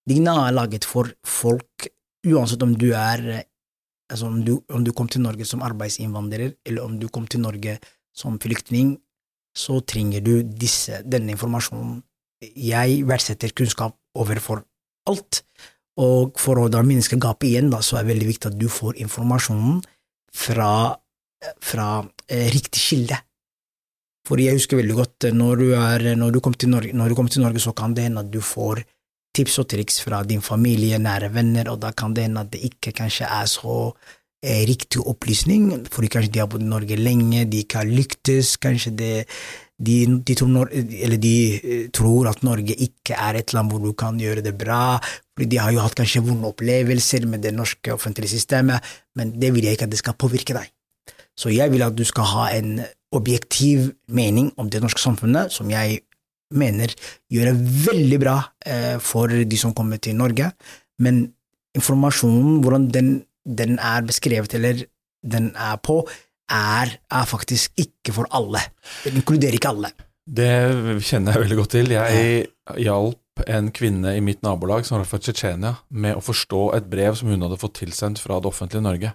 Digna 0.06 0.40
er 0.48 0.56
laget 0.56 0.86
for 0.86 1.12
folk, 1.22 1.86
uansett 2.26 2.62
om 2.66 2.74
du 2.74 2.88
er 2.90 3.22
eh, 3.36 3.44
altså 4.10 4.26
om 4.30 4.42
du, 4.44 4.56
om 4.74 4.84
du 4.84 4.92
kom 4.94 5.08
til 5.10 5.22
Norge 5.22 5.46
som 5.46 5.62
arbeidsinnvandrer, 5.66 6.56
eller 6.66 6.84
om 6.84 6.98
du 6.98 7.08
kom 7.08 7.26
til 7.30 7.42
Norge 7.42 7.78
som 8.16 8.38
flyktning, 8.42 8.96
så 9.56 9.80
trenger 9.80 10.22
du 10.24 10.34
disse, 10.42 11.00
denne 11.06 11.34
informasjonen. 11.34 12.02
Jeg 12.42 13.02
verdsetter 13.08 13.54
kunnskap 13.56 13.96
overfor 14.16 14.64
alt, 15.08 15.42
og 15.96 16.36
for 16.40 16.60
å 16.60 16.68
da 16.72 16.82
minske 16.84 17.16
gapet 17.20 17.48
igjen, 17.48 17.70
da, 17.72 17.80
så 17.80 17.98
er 17.98 18.04
det 18.04 18.12
veldig 18.14 18.28
viktig 18.28 18.50
at 18.50 18.58
du 18.60 18.66
får 18.72 18.98
informasjonen 19.00 19.78
fra, 20.36 20.72
fra 21.64 21.88
eh, 22.28 22.50
riktig 22.52 22.82
kilde. 22.82 23.20
For 24.26 24.42
jeg 24.42 24.58
husker 24.58 24.80
veldig 24.80 24.98
godt, 24.98 25.28
eh, 25.28 25.36
når 25.36 25.62
du, 25.62 25.70
er, 25.78 26.04
når, 26.18 26.36
du 26.36 26.42
kom 26.44 26.54
til 26.58 26.74
kommer 27.14 27.32
til 27.32 27.46
Norge, 27.46 27.62
så 27.62 27.72
kan 27.72 27.96
det 27.96 28.08
hende 28.08 28.26
at 28.26 28.32
du 28.32 28.42
får 28.44 28.82
tips 29.36 29.58
og 29.62 29.68
triks 29.72 30.00
fra 30.04 30.22
din 30.24 30.44
familie, 30.44 30.98
nære 31.00 31.32
venner, 31.32 31.70
og 31.72 31.80
da 31.84 31.92
kan 31.96 32.14
det 32.16 32.28
hende 32.28 32.44
at 32.44 32.52
det 32.52 32.64
ikke 32.68 32.92
kanskje 33.00 33.28
er 33.28 33.48
så 33.48 33.76
eh, 34.44 34.64
riktig 34.68 35.00
opplysning, 35.00 35.86
fordi 35.92 36.12
kanskje 36.12 36.32
de 36.34 36.42
har 36.44 36.50
bodd 36.52 36.64
i 36.64 36.72
Norge 36.72 37.00
lenge, 37.00 37.46
de 37.48 37.64
ikke 37.64 37.80
har 37.80 37.88
lyktes, 37.88 38.56
kanskje 38.60 38.92
det, 39.00 39.14
de, 39.76 39.96
de, 40.24 40.34
tror, 40.38 40.70
de 40.72 41.34
eh, 41.56 41.88
tror 41.92 42.30
at 42.30 42.42
Norge 42.46 42.76
ikke 42.80 43.16
er 43.16 43.40
et 43.40 43.52
land 43.52 43.72
hvor 43.72 43.82
du 43.84 43.92
kan 43.98 44.16
gjøre 44.20 44.44
det 44.44 44.54
bra, 44.56 44.96
fordi 45.36 45.50
de 45.52 45.60
har 45.60 45.74
jo 45.74 45.82
hatt 45.84 45.96
kanskje 45.98 46.24
vonde 46.24 46.48
opplevelser 46.48 47.26
med 47.28 47.44
det 47.44 47.52
norske 47.56 47.92
offentlige 47.92 48.32
systemet, 48.38 48.84
men 49.16 49.34
det 49.36 49.52
vil 49.54 49.68
jeg 49.68 49.76
ikke 49.76 49.88
at 49.90 49.92
det 49.92 50.00
skal 50.00 50.16
påvirke 50.16 50.56
deg. 50.56 50.70
Så 51.36 51.52
jeg 51.52 51.68
vil 51.72 51.84
at 51.84 51.96
du 51.96 52.04
skal 52.08 52.28
ha 52.32 52.48
en 52.56 52.80
objektiv 53.16 53.92
mening 54.08 54.50
om 54.56 54.70
det 54.72 54.80
norske 54.82 55.02
samfunnet, 55.02 55.52
som 55.52 55.68
jeg 55.70 56.00
mener 56.56 56.92
gjør 57.32 57.50
det 57.50 57.70
veldig 57.86 58.18
bra 58.22 58.36
eh, 58.64 58.96
for 59.02 59.28
de 59.28 59.60
som 59.60 59.74
kommer 59.76 60.00
til 60.00 60.16
Norge, 60.16 60.50
men 61.02 61.26
informasjonen, 61.76 62.62
hvordan 62.64 62.88
den, 62.88 63.10
den 63.44 63.76
er 63.76 64.06
beskrevet 64.08 64.54
eller 64.56 64.86
den 65.26 65.50
er 65.58 65.76
på, 65.84 66.00
er, 66.52 66.96
er 67.10 67.26
faktisk 67.28 67.72
ikke 67.80 68.14
for 68.16 68.28
alle. 68.34 68.60
Den 69.04 69.20
inkluderer 69.20 69.56
ikke 69.58 69.72
alle. 69.74 69.92
Det 70.26 70.50
kjenner 71.06 71.36
jeg 71.36 71.44
veldig 71.44 71.58
godt 71.60 71.74
til. 71.76 71.92
Jeg 71.94 72.46
hjalp 72.82 73.44
en 73.46 73.68
kvinne 73.74 74.14
i 74.16 74.22
mitt 74.24 74.42
nabolag 74.42 74.86
som 74.88 74.98
var 74.98 75.06
fra 75.06 75.20
Tsjetsjenia, 75.22 75.74
med 75.90 76.16
å 76.18 76.24
forstå 76.24 76.62
et 76.78 76.88
brev 76.90 77.14
som 77.18 77.28
hun 77.30 77.44
hadde 77.44 77.58
fått 77.60 77.76
tilsendt 77.82 78.22
fra 78.22 78.40
det 78.40 78.48
offentlige 78.50 78.82
Norge. 78.82 79.12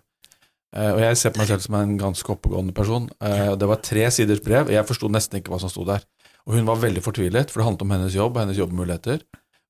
Eh, 0.75 0.91
Og 0.93 1.01
jeg 1.01 1.17
ser 1.17 1.33
på 1.33 1.41
meg 1.41 1.49
selv 1.49 1.65
som 1.65 1.75
en 1.75 1.97
ganske 1.99 2.31
oppegående 2.31 2.73
person. 2.73 3.09
Eh, 3.19 3.55
Det 3.55 3.67
var 3.67 3.81
tre 3.83 4.09
siders 4.11 4.39
brev, 4.43 4.67
og 4.67 4.71
jeg 4.71 4.87
forsto 4.87 5.09
nesten 5.09 5.41
ikke 5.41 5.51
hva 5.51 5.59
som 5.59 5.69
sto 5.69 5.83
der. 5.83 6.05
Og 6.47 6.55
hun 6.55 6.65
var 6.65 6.79
veldig 6.79 7.03
fortvilet, 7.03 7.51
for 7.51 7.59
det 7.59 7.65
handlet 7.67 7.81
om 7.81 7.91
hennes 7.91 8.15
jobb 8.15 8.37
og 8.37 8.41
hennes 8.45 8.57
jobbmuligheter. 8.57 9.21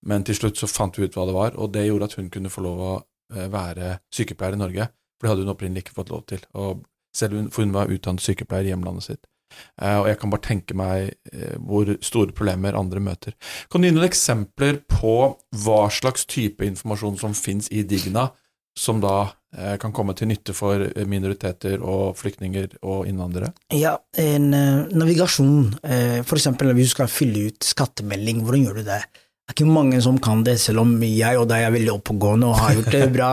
Men 0.05 0.23
til 0.23 0.35
slutt 0.35 0.57
så 0.57 0.67
fant 0.69 0.95
vi 0.97 1.05
ut 1.05 1.13
hva 1.15 1.25
det 1.25 1.33
var, 1.33 1.51
og 1.57 1.71
det 1.73 1.87
gjorde 1.87 2.03
at 2.09 2.13
hun 2.17 2.29
kunne 2.29 2.49
få 2.49 2.61
lov 2.61 2.79
å 2.79 2.93
eh, 3.35 3.47
være 3.47 3.99
sykepleier 4.13 4.53
i 4.53 4.61
Norge. 4.61 4.87
For 5.17 5.27
det 5.27 5.31
hadde 5.33 5.45
hun 5.45 5.53
opprinnelig 5.55 5.83
ikke 5.85 5.97
fått 5.97 6.09
lov 6.13 6.25
til. 6.27 6.39
Og 6.53 6.83
selv 7.15 7.37
hun, 7.37 7.51
for 7.51 7.65
hun 7.65 7.75
var 7.75 7.91
utdannet 7.91 8.23
sykepleier 8.23 8.69
i 8.69 8.73
hjemlandet 8.73 9.07
sitt. 9.09 9.25
Eh, 9.81 9.97
Og 9.99 10.07
jeg 10.07 10.19
kan 10.21 10.31
bare 10.31 10.45
tenke 10.45 10.77
meg 10.77 11.11
eh, 11.33 11.57
hvor 11.59 11.89
store 12.03 12.35
problemer 12.35 12.77
andre 12.77 13.03
møter. 13.03 13.35
Kan 13.71 13.81
du 13.81 13.89
gi 13.89 13.95
noen 13.95 14.07
eksempler 14.07 14.81
på 14.91 15.15
hva 15.63 15.81
slags 15.91 16.25
type 16.29 16.65
informasjon 16.65 17.19
som 17.19 17.35
finnes 17.37 17.67
i 17.71 17.83
Digna, 17.87 18.29
som 18.79 19.01
da 19.03 19.33
eh, 19.57 19.75
kan 19.81 19.91
komme 19.91 20.15
til 20.15 20.31
nytte 20.31 20.55
for 20.55 20.85
minoriteter 21.07 21.83
og 21.83 22.15
flyktninger 22.19 22.77
og 22.81 23.09
innvandrere? 23.09 23.51
Ja, 23.75 23.97
en 24.15 24.51
navigasjon, 24.51 25.73
for 26.23 26.39
eksempel 26.39 26.71
hvis 26.77 26.93
du 26.93 26.95
skal 26.95 27.11
fylle 27.11 27.49
ut 27.51 27.67
skattemelding, 27.67 28.45
hvordan 28.45 28.65
gjør 28.69 28.79
du 28.79 28.87
det? 28.87 29.01
Det 29.51 29.59
er 29.59 29.65
ikke 29.65 29.73
mange 29.73 29.97
som 30.01 30.17
kan 30.23 30.43
det, 30.47 30.53
selv 30.63 30.79
om 30.85 30.93
jeg 31.03 31.35
og 31.37 31.47
deg 31.51 31.65
er 31.67 31.73
veldig 31.75 31.91
oppegående 31.97 32.47
og 32.47 32.55
har 32.61 32.77
gjort 32.77 32.91
det 32.95 33.07
bra 33.11 33.31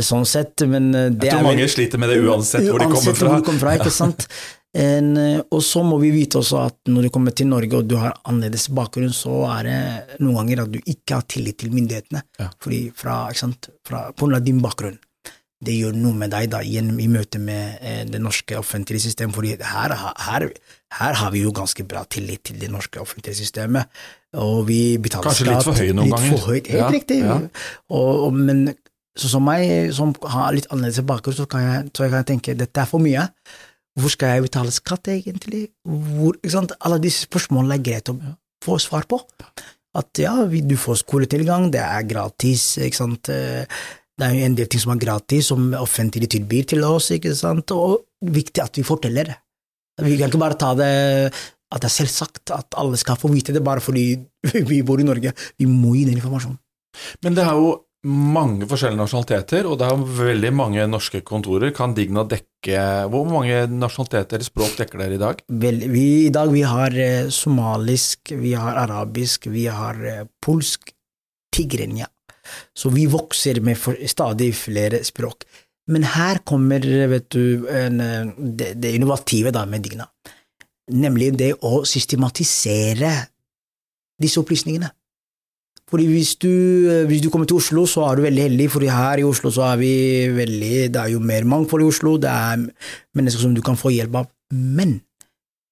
sånn 0.00 0.24
sett, 0.28 0.64
men 0.68 0.88
eh, 0.94 1.10
det 1.12 1.28
Jeg 1.28 1.34
tror 1.34 1.42
er 1.42 1.48
mange 1.50 1.66
vel- 1.66 1.74
sliter 1.74 2.00
med 2.00 2.08
det 2.12 2.18
uansett 2.24 2.64
hvor 2.68 2.80
de 2.80 2.88
kommer 2.88 3.14
fra. 3.18 3.28
hvor 3.28 3.36
de 3.42 3.46
kommer 3.50 3.60
fra, 3.60 3.74
ikke 3.76 3.92
sant? 3.92 4.26
En, 4.74 5.10
eh, 5.20 5.42
og 5.52 5.60
så 5.60 5.82
må 5.84 5.98
vi 6.00 6.10
vite 6.14 6.38
også 6.40 6.62
at 6.64 6.78
når 6.88 7.02
du 7.02 7.10
kommer 7.12 7.34
til 7.36 7.46
Norge 7.50 7.76
og 7.76 7.86
du 7.90 7.96
har 8.00 8.14
annerledes 8.24 8.70
bakgrunn, 8.72 9.12
så 9.12 9.42
er 9.58 9.68
det 9.68 10.20
noen 10.24 10.38
ganger 10.40 10.62
at 10.64 10.72
du 10.72 10.78
ikke 10.80 11.18
har 11.18 11.26
tillit 11.28 11.58
til 11.60 11.70
myndighetene, 11.76 12.22
Ja. 12.40 12.48
fordi 12.58 12.86
fra, 12.96 13.26
ikke 13.28 13.42
sant, 13.44 13.68
fra, 13.84 14.06
på 14.16 14.24
grunn 14.24 14.36
av 14.40 14.44
din 14.48 14.62
bakgrunn. 14.64 14.96
Det 15.62 15.76
gjør 15.78 15.94
noe 15.94 16.16
med 16.18 16.30
deg 16.32 16.48
da, 16.50 16.58
igjen 16.64 16.88
i 16.98 17.06
møte 17.06 17.38
med 17.38 17.78
eh, 17.82 18.04
det 18.08 18.18
norske 18.20 18.56
offentlige 18.58 19.04
systemet, 19.04 19.34
fordi 19.36 19.58
her, 19.60 19.92
her, 20.18 20.48
her 20.98 21.14
har 21.20 21.30
vi 21.34 21.42
jo 21.44 21.52
ganske 21.56 21.84
bra 21.88 22.02
tillit 22.10 22.42
til 22.48 22.58
det 22.60 22.68
norske 22.72 23.00
offentlige 23.00 23.38
systemet, 23.40 23.88
og 24.36 24.66
vi 24.68 24.96
betaler 25.02 25.28
Kanskje 25.30 25.48
litt 25.48 25.64
for 25.66 25.78
høy 25.78 25.90
noen 25.92 26.06
litt 26.08 26.14
ganger. 26.16 26.38
For 26.38 26.52
høyt, 26.52 26.70
helt 26.72 26.80
Ja, 26.82 26.88
riktig. 26.92 27.18
ja. 27.24 27.36
Og, 27.90 28.10
og, 28.28 28.32
men 28.38 28.62
sånn 29.18 29.32
som 29.36 29.44
meg, 29.44 29.92
som 29.96 30.14
har 30.34 30.54
litt 30.56 30.68
annerledes 30.72 31.04
bakgrunn, 31.08 31.36
så 31.36 31.46
kan 31.48 31.64
jeg, 31.66 31.90
så 31.96 32.06
jeg 32.06 32.14
kan 32.14 32.24
tenke 32.32 32.54
dette 32.56 32.80
er 32.84 32.88
for 32.88 33.02
mye. 33.04 33.26
Hvor 34.00 34.08
skal 34.14 34.36
jeg 34.38 34.46
betale 34.46 34.72
skatt, 34.72 35.10
egentlig? 35.12 35.66
Hvor? 35.84 36.38
Alle 36.80 36.98
disse 37.02 37.26
spørsmålene 37.26 37.76
er 37.76 37.84
greit 37.84 38.08
å 38.08 38.16
få 38.64 38.78
svar 38.80 39.04
på. 39.10 39.18
At 39.94 40.16
ja, 40.16 40.32
vi- 40.48 40.62
du 40.64 40.76
får 40.80 41.02
skoletilgang, 41.02 41.70
det 41.74 41.82
er 41.84 42.02
gratis, 42.08 42.78
ikke 42.80 42.96
sant. 42.96 43.28
Det 43.28 44.24
er 44.28 44.32
jo 44.32 44.44
en 44.46 44.54
del 44.56 44.66
ting 44.72 44.80
som 44.80 44.92
er 44.94 45.00
gratis, 45.04 45.46
som 45.52 45.72
offentlig 45.76 46.30
tilbyr 46.32 46.64
til 46.72 46.84
oss, 46.88 47.10
ikke 47.12 47.34
sant, 47.36 47.70
og 47.76 48.06
viktig 48.24 48.62
at 48.64 48.76
vi 48.80 48.82
forteller 48.86 49.24
det. 49.28 49.36
Vi 50.00 50.16
kan 50.16 50.30
ikke 50.30 50.40
bare 50.40 50.56
ta 50.60 50.72
det 50.78 50.92
at 51.72 51.80
det 51.80 51.88
er 51.88 51.94
selvsagt 51.94 52.52
at 52.52 52.76
alle 52.80 52.98
skal 53.00 53.16
få 53.20 53.30
vite 53.32 53.54
det 53.54 53.62
bare 53.64 53.80
fordi 53.84 54.06
vi 54.70 54.82
bor 54.86 55.00
i 55.00 55.08
Norge. 55.08 55.32
Vi 55.58 55.68
må 55.68 55.96
gi 55.96 56.06
den 56.08 56.18
informasjonen. 56.18 56.60
Men 57.24 57.36
det 57.36 57.46
er 57.46 57.56
jo 57.56 57.72
mange 58.02 58.66
forskjellige 58.66 58.98
nasjonaliteter, 58.98 59.66
og 59.70 59.76
det 59.78 59.86
er 59.86 59.92
jo 59.94 60.14
veldig 60.18 60.50
mange 60.58 60.86
norske 60.90 61.20
kontorer. 61.24 61.70
Kan 61.74 61.94
Digna 61.94 62.24
dekke 62.26 62.48
Hvor 63.12 63.28
mange 63.30 63.64
nasjonaliteter 63.70 64.38
eller 64.38 64.48
språk 64.48 64.74
dekker 64.80 65.02
dere 65.02 65.16
i 65.16 65.22
dag? 65.22 65.44
Vel, 65.62 65.84
vi, 65.92 66.06
I 66.26 66.32
dag 66.34 66.50
vi 66.52 66.64
har 66.66 66.94
eh, 66.98 67.30
somalisk, 67.30 68.34
vi 68.38 68.56
har 68.58 68.80
arabisk, 68.84 69.46
vi 69.54 69.68
har 69.70 70.02
eh, 70.02 70.26
polsk, 70.42 70.92
tigrenja. 71.54 72.08
Så 72.74 72.90
vi 72.90 73.06
vokser 73.06 73.60
med 73.62 73.78
for, 73.78 73.98
stadig 74.10 74.50
flere 74.58 75.02
språk. 75.06 75.46
Men 75.90 76.04
her 76.06 76.38
kommer, 76.46 76.78
du, 76.78 77.66
eh, 77.66 77.90
det, 78.38 78.74
det 78.78 78.94
innovative 78.94 79.50
da 79.54 79.64
med 79.66 79.82
Digna. 79.82 80.06
Nemlig 80.92 81.32
det 81.38 81.54
å 81.62 81.82
systematisere 81.88 83.12
disse 84.22 84.40
opplysningene. 84.42 84.90
Fordi 85.92 86.06
hvis 86.08 86.36
du, 86.40 86.48
eh, 86.88 87.04
hvis 87.08 87.20
du 87.20 87.28
kommer 87.30 87.48
til 87.48 87.58
Oslo, 87.58 87.84
så 87.86 88.06
er 88.06 88.16
du 88.16 88.22
veldig 88.24 88.44
heldig, 88.46 88.68
for 88.70 88.80
her 88.80 89.20
i 89.20 89.26
Oslo 89.28 89.50
så 89.52 89.66
er 89.72 89.76
vi 89.76 89.94
veldig 90.32 90.92
Det 90.92 91.00
er 91.00 91.10
jo 91.12 91.18
mer 91.20 91.44
mangfold 91.44 91.82
i 91.82 91.90
Oslo, 91.90 92.16
det 92.16 92.30
er 92.30 92.62
mennesker 93.14 93.42
som 93.42 93.54
du 93.54 93.60
kan 93.60 93.76
få 93.76 93.92
hjelp 93.92 94.14
av. 94.22 94.30
Men 94.52 95.00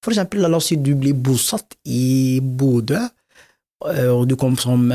for 0.04 0.12
eksempel, 0.12 0.42
la 0.42 0.56
oss 0.56 0.68
si 0.72 0.76
du 0.76 0.94
blir 0.96 1.14
bosatt 1.14 1.76
i 1.86 2.40
Bodø, 2.40 3.00
eh, 3.86 4.10
og 4.10 4.28
du 4.28 4.36
kom 4.36 4.58
som 4.58 4.90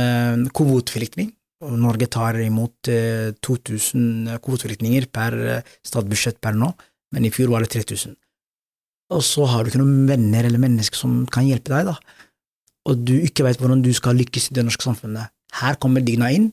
kvoteflyktning. 0.53 1.31
Norge 1.63 2.09
tar 2.11 2.37
imot 2.43 2.89
eh, 2.91 3.31
2000 3.45 4.35
kvoteflyktninger 4.43 5.07
per 5.13 5.37
eh, 5.39 5.73
statsbudsjett 5.85 6.41
per 6.43 6.57
nå, 6.57 6.67
men 7.15 7.25
i 7.25 7.31
fjor 7.33 7.53
var 7.53 7.63
det 7.63 7.71
3000. 7.77 8.15
Og 9.15 9.21
så 9.23 9.45
har 9.47 9.63
du 9.63 9.71
ikke 9.71 9.81
noen 9.83 10.09
venner 10.09 10.47
eller 10.47 10.61
mennesker 10.61 10.99
som 10.99 11.23
kan 11.31 11.45
hjelpe 11.47 11.71
deg, 11.71 11.91
da. 11.91 11.95
Og 12.89 13.01
du 13.07 13.15
ikke 13.17 13.45
vet 13.45 13.61
hvordan 13.61 13.83
du 13.85 13.91
skal 13.95 14.17
lykkes 14.19 14.49
i 14.49 14.57
det 14.57 14.65
norske 14.65 14.85
samfunnet. 14.85 15.31
Her 15.61 15.77
kommer 15.81 16.03
Digna 16.05 16.31
inn. 16.33 16.51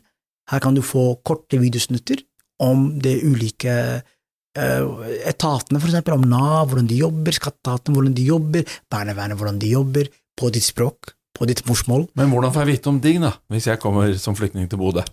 Her 0.50 0.62
kan 0.62 0.76
du 0.76 0.82
få 0.84 1.16
korte 1.26 1.58
videosnutter 1.60 2.22
om 2.62 2.92
de 3.02 3.16
ulike 3.26 3.74
uh, 4.02 4.84
etatene, 5.28 5.80
for 5.80 5.88
eksempel, 5.88 6.16
om 6.16 6.26
Nav, 6.28 6.70
hvordan 6.70 6.88
de 6.90 7.00
jobber, 7.00 7.36
skatteetaten, 7.36 7.96
hvordan 7.96 8.14
de 8.16 8.26
jobber, 8.28 8.76
barnevernet, 8.92 9.38
hvordan 9.40 9.60
de 9.62 9.72
jobber, 9.72 10.10
på 10.38 10.48
ditt 10.54 10.64
språk, 10.64 11.12
på 11.36 11.48
ditt 11.48 11.62
morsmål. 11.66 12.06
Men 12.18 12.32
hvordan 12.32 12.52
får 12.52 12.64
jeg 12.64 12.70
vite 12.76 12.90
om 12.92 13.00
ding, 13.02 13.22
da, 13.24 13.32
hvis 13.52 13.68
jeg 13.70 13.80
kommer 13.82 14.12
som 14.20 14.36
flyktning 14.38 14.68
til 14.70 14.80
Bodø? 14.80 15.04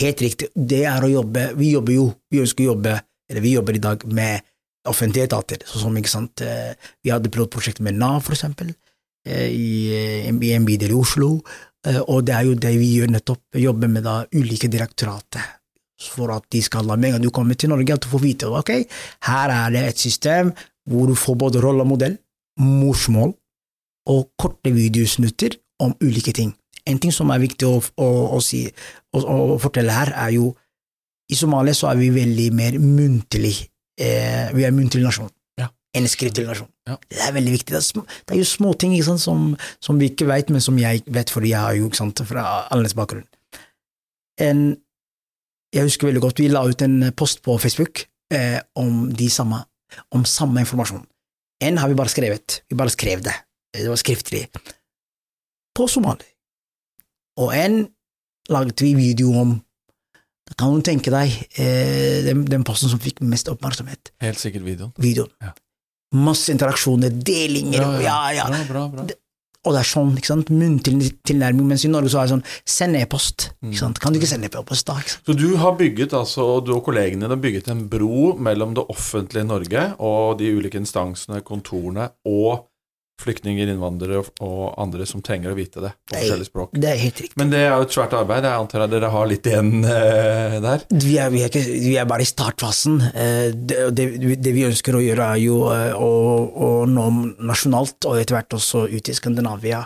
Helt 0.00 0.22
riktig, 0.24 0.50
det 0.54 0.84
er 0.88 1.04
å 1.04 1.10
jobbe 1.12 1.50
Vi 1.58 1.72
jobber 1.74 1.94
jo, 1.94 2.06
vi 2.32 2.42
ønsker 2.44 2.64
å 2.64 2.72
jobbe, 2.72 2.94
eller 3.28 3.44
vi 3.44 3.54
jobber 3.56 3.76
i 3.76 3.82
dag 3.84 4.04
med 4.08 4.46
offentlige 4.88 5.28
etater, 5.28 5.64
sånn 5.68 5.84
som, 5.86 5.96
ikke 6.00 6.12
sant, 6.12 6.40
eh, 6.40 6.72
vi 7.04 7.12
hadde 7.12 7.30
pilotprosjekt 7.32 7.82
med 7.84 7.98
Nav, 8.00 8.22
for 8.24 8.36
eksempel, 8.36 8.72
eh, 9.26 9.48
i, 9.52 9.68
en 10.28 10.40
i 10.42 10.54
en 10.56 10.64
bydel 10.64 10.94
i 10.94 10.96
Oslo, 10.96 11.42
eh, 11.84 12.00
og 12.00 12.24
det 12.24 12.34
er 12.34 12.48
jo 12.48 12.54
det 12.54 12.72
vi 12.78 12.94
gjør 12.96 13.12
nettopp, 13.12 13.42
jobber 13.60 13.92
med 13.92 14.06
da 14.08 14.22
ulike 14.32 14.70
direktorater, 14.72 15.44
for 16.14 16.32
at 16.32 16.46
de 16.54 16.62
skal 16.62 16.86
la 16.86 16.96
med 16.96 17.10
en 17.10 17.18
gang 17.18 17.26
du 17.26 17.34
kommer 17.34 17.58
til 17.58 17.74
Norge, 17.74 17.98
at 17.98 18.06
du 18.06 18.08
får 18.08 18.22
vite 18.22 18.48
ok, 18.48 18.72
her 19.28 19.52
er 19.52 19.74
det 19.74 19.84
et 19.90 20.06
system 20.06 20.54
hvor 20.88 21.10
du 21.10 21.18
får 21.18 21.36
både 21.36 21.60
rolle 21.60 21.84
og 21.84 21.90
modell, 21.90 22.16
morsmål 22.58 23.34
og 24.08 24.30
korte 24.40 24.72
videosnutter 24.74 25.58
om 25.84 25.94
ulike 26.02 26.32
ting. 26.36 26.54
En 26.88 26.98
ting 27.00 27.12
som 27.12 27.30
er 27.30 27.42
viktig 27.42 27.68
å, 27.68 27.78
å, 28.00 28.08
å 28.36 28.40
si 28.44 28.64
å 29.12 29.58
fortelle 29.60 29.92
her, 29.92 30.12
er 30.16 30.34
jo 30.38 30.52
i 31.28 31.36
Somalia 31.36 31.76
så 31.76 31.90
er 31.90 31.98
vi 32.00 32.08
veldig 32.14 32.46
mer 32.56 32.78
muntlig. 32.80 33.56
Eh, 34.00 34.48
vi 34.54 34.64
er 34.64 34.70
en 34.70 34.78
muntlig 34.78 35.04
nasjon. 35.04 35.28
Ja. 35.60 35.68
En 35.96 36.08
skriftlig 36.08 36.46
nasjon. 36.48 36.70
Ja. 36.88 36.96
Det 37.04 37.20
er 37.26 37.34
veldig 37.36 37.52
viktig. 37.58 37.74
Det 37.74 37.80
er, 37.82 37.84
sm 37.84 38.04
det 38.06 38.36
er 38.36 38.40
jo 38.40 38.48
småting 38.48 38.94
som, 39.04 39.50
som 39.84 40.00
vi 40.00 40.08
ikke 40.12 40.28
vet, 40.30 40.52
men 40.54 40.64
som 40.64 40.78
jeg 40.80 41.04
vet, 41.04 41.32
fordi 41.32 41.52
jeg 41.52 41.60
har 41.60 41.76
jo 41.76 41.90
ikke 41.90 42.00
sant, 42.00 42.22
fra 42.28 42.46
annerledes 42.70 42.96
bakgrunn. 42.96 43.26
En, 44.40 44.62
jeg 45.74 45.84
husker 45.84 46.08
veldig 46.08 46.22
godt 46.24 46.40
vi 46.40 46.48
la 46.48 46.64
ut 46.64 46.86
en 46.86 47.10
post 47.18 47.42
på 47.44 47.58
Facebook 47.60 48.06
eh, 48.32 48.60
om, 48.80 49.10
de 49.12 49.28
samme, 49.28 49.60
om 50.14 50.24
samme 50.24 50.64
informasjon. 50.64 51.04
En 51.60 51.82
har 51.82 51.90
vi 51.90 51.98
bare 51.98 52.12
skrevet. 52.12 52.62
Vi 52.70 52.78
bare 52.78 52.94
skrev 52.94 53.20
det. 53.26 53.34
Det 53.74 53.88
var 53.88 54.00
skriftlig. 54.00 54.46
På 55.76 55.86
somali. 55.90 56.26
Og 57.38 57.52
en 57.54 57.82
laget 58.50 58.80
vi 58.82 58.94
video 58.98 59.32
om. 59.40 59.56
Da 60.48 60.56
kan 60.58 60.72
du 60.78 60.82
tenke 60.86 61.12
deg 61.12 61.34
eh, 61.60 62.24
den, 62.24 62.46
den 62.48 62.64
posten 62.64 62.88
som 62.90 63.00
fikk 63.02 63.20
mest 63.28 63.50
oppmerksomhet. 63.52 64.14
Helt 64.24 64.40
sikkert 64.40 64.64
videoen. 64.64 64.92
Videoen. 64.96 65.30
Ja. 65.44 65.52
Masse 66.16 66.54
interaksjoner, 66.54 67.12
delinger, 67.12 67.82
Ja, 68.00 68.20
ja, 68.32 68.36
ja. 68.38 68.46
Bra, 68.48 68.86
bra, 68.88 69.02
bra. 69.02 69.16
Og 69.66 69.74
det 69.74 69.80
er 69.82 69.88
sånn, 69.90 70.14
ikke 70.16 70.30
sant, 70.30 70.48
muntlig 70.54 71.10
tilnærming, 71.28 71.66
mens 71.68 71.82
i 71.84 71.90
Norge 71.90 72.08
så 72.08 72.22
er 72.22 72.28
det 72.28 72.32
sånn, 72.32 72.44
send 72.64 72.96
e-post, 72.96 73.50
Mm. 73.60 73.72
ikke 73.74 73.80
sant, 73.82 73.98
kan 74.00 74.14
du 74.14 74.18
ikke 74.20 74.28
sende 74.30 74.48
e-post 74.48 74.86
da, 74.86 74.94
ikke 75.02 75.10
sant? 75.12 75.26
Så 75.28 75.34
du 75.36 75.56
har 75.60 75.74
bygget, 75.76 76.14
altså, 76.16 76.46
du 76.64 76.70
og 76.76 76.84
kollegene 76.86 77.26
dine 77.26 77.34
har 77.34 77.42
bygget 77.42 77.68
en 77.68 77.82
bro 77.90 78.32
mellom 78.38 78.72
det 78.78 78.86
offentlige 78.88 79.44
Norge 79.44 79.82
og 79.98 80.38
de 80.38 80.48
ulike 80.56 80.78
instansene, 80.80 81.42
kontorene, 81.44 82.06
og 82.24 82.67
flyktninger, 83.18 83.68
innvandrere 83.72 84.20
og- 84.22 84.74
andre 84.78 85.06
som 85.06 85.22
trenger 85.22 85.52
å 85.52 85.56
vite 85.58 85.82
det 85.82 85.92
på 86.06 86.16
forskjellige 86.16 86.50
språk. 86.50 86.70
Det 86.72 86.90
er 86.90 87.00
helt 87.02 87.22
riktig. 87.24 87.36
Men 87.40 87.50
det 87.50 87.62
er 87.64 87.72
jo 87.76 87.86
et 87.86 87.94
svært 87.96 88.14
arbeid. 88.18 88.44
Jeg 88.46 88.62
antar 88.62 88.84
at 88.84 88.90
dere 88.90 89.10
har 89.10 89.26
litt 89.30 89.46
igjen 89.46 89.72
uh, 89.84 90.58
der? 90.64 90.84
Vi 90.92 91.16
er, 91.18 91.30
vi, 91.34 91.42
er 91.42 91.50
ikke, 91.50 91.64
vi 91.66 91.96
er 91.98 92.06
bare 92.10 92.22
i 92.26 92.30
startfasen. 92.30 93.00
Uh, 93.10 93.48
Det, 93.68 93.90
det, 93.94 94.36
det 94.42 94.52
vi 94.54 94.66
ønsker 94.68 94.94
å 94.94 95.02
gjøre, 95.02 95.32
er 95.34 95.42
jo 95.42 95.64
uh, 95.66 95.94
å, 95.98 96.12
å 96.54 96.68
nå 96.86 97.08
nasjonalt, 97.42 97.98
og 98.06 98.20
etter 98.20 98.38
hvert 98.38 98.54
også 98.58 98.86
ut 98.88 99.08
i 99.10 99.16
Skandinavia. 99.16 99.82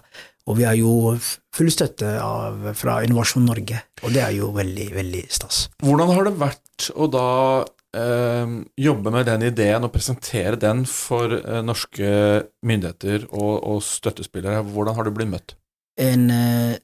Og 0.51 0.57
vi 0.59 0.65
har 0.67 0.75
jo 0.75 1.15
full 1.55 1.71
støtte 1.71 2.17
av, 2.19 2.73
fra 2.75 2.97
Innovasjon 3.07 3.45
Norge, 3.47 3.79
og 4.03 4.11
det 4.15 4.25
er 4.25 4.33
jo 4.35 4.51
veldig, 4.57 4.89
veldig 4.97 5.23
stas. 5.31 5.69
Hvordan 5.85 6.11
har 6.17 6.27
det 6.27 6.33
vært 6.41 6.89
å 6.99 7.07
da 7.07 7.27
jobbe 7.93 9.11
med 9.13 9.27
den 9.29 9.43
ideen 9.51 9.85
og 9.85 9.93
presentere 9.93 10.57
den 10.57 10.87
for 10.89 11.35
eh, 11.37 11.61
norske 11.65 12.13
myndigheter 12.65 13.27
og, 13.29 13.59
og 13.69 13.83
støttespillere? 13.85 14.63
Hvordan 14.65 14.97
har 14.97 15.05
du 15.05 15.13
blitt 15.13 15.29
møtt? 15.29 15.55
En, 16.01 16.31
eh, 16.33 16.79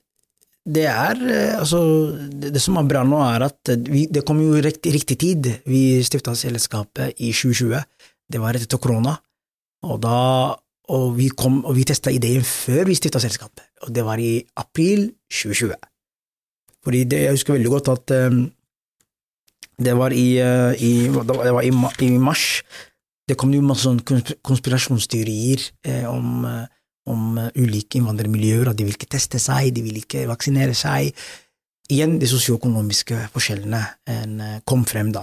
det 0.68 0.84
er 0.84 1.22
eh, 1.24 1.54
altså 1.56 1.80
det, 2.12 2.52
det 2.52 2.62
som 2.62 2.76
er 2.76 2.88
bra 2.90 3.06
nå, 3.08 3.22
er 3.24 3.46
at 3.48 3.72
vi, 3.88 4.04
det 4.12 4.24
kom 4.28 4.42
jo 4.44 4.58
i 4.58 4.64
riktig, 4.64 5.16
tid. 5.16 5.50
Vi 5.64 6.02
stifta 6.04 6.36
selskapet 6.36 7.16
i 7.24 7.32
2020. 7.32 7.80
Det 8.28 8.42
var 8.42 8.58
etter 8.58 8.80
korona. 8.82 9.16
Og 9.88 10.00
da 10.02 10.18
og 10.88 11.10
vi, 11.18 11.28
kom, 11.36 11.60
og 11.68 11.76
vi 11.76 11.84
testa 11.88 12.12
ideen 12.12 12.44
før 12.44 12.86
vi 12.88 12.96
stifta 12.96 13.20
selskapet, 13.20 13.66
og 13.84 13.92
det 13.92 14.04
var 14.06 14.20
i 14.24 14.38
april 14.56 15.10
2020. 15.28 15.74
Fordi 16.84 17.02
det, 17.04 17.18
jeg 17.26 17.36
husker 17.36 17.58
veldig 17.58 17.72
godt 17.74 17.90
at 17.92 18.14
eh, 18.16 18.38
det 19.78 19.94
var 19.94 20.12
i, 20.12 20.38
eh, 20.42 20.82
i, 20.82 20.92
det 21.08 21.52
var 21.54 21.62
i, 21.62 22.18
mars. 22.18 22.62
Det 23.28 23.36
kom 23.38 23.52
jo 23.54 23.62
masse 23.62 23.86
sånn 23.86 24.00
konspirasjonsteorier 24.42 25.62
eh, 25.86 26.06
om, 26.10 26.44
eh, 26.48 26.64
om 27.08 27.38
ulike 27.54 28.00
innvandrermiljøer, 28.00 28.72
at 28.72 28.78
de 28.78 28.88
vil 28.88 28.96
ikke 28.96 29.12
teste 29.14 29.40
seg, 29.42 29.70
de 29.76 29.84
vil 29.86 30.00
ikke 30.00 30.26
vaksinere 30.30 30.74
seg. 30.76 31.12
Igjen, 31.88 32.18
de 32.20 32.28
sosioøkonomiske 32.28 33.28
forskjellene 33.32 33.80
en, 34.12 34.40
kom 34.68 34.82
frem 34.88 35.12
da. 35.14 35.22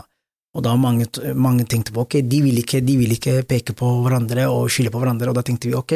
Og 0.56 0.63
da 0.65 0.72
mange, 0.80 1.10
mange 1.36 1.65
tenkte 1.70 1.91
på 1.94 2.06
ok, 2.06 2.22
de 2.24 2.39
vil, 2.46 2.62
ikke, 2.63 2.80
de 2.82 2.96
vil 2.98 3.12
ikke 3.18 3.41
peke 3.46 3.76
på 3.78 3.89
hverandre 4.06 4.48
og 4.50 4.72
skylde 4.72 4.94
på 4.94 5.02
hverandre, 5.04 5.30
og 5.30 5.38
da 5.38 5.44
tenkte 5.46 5.68
vi 5.68 5.76
ok, 5.78 5.94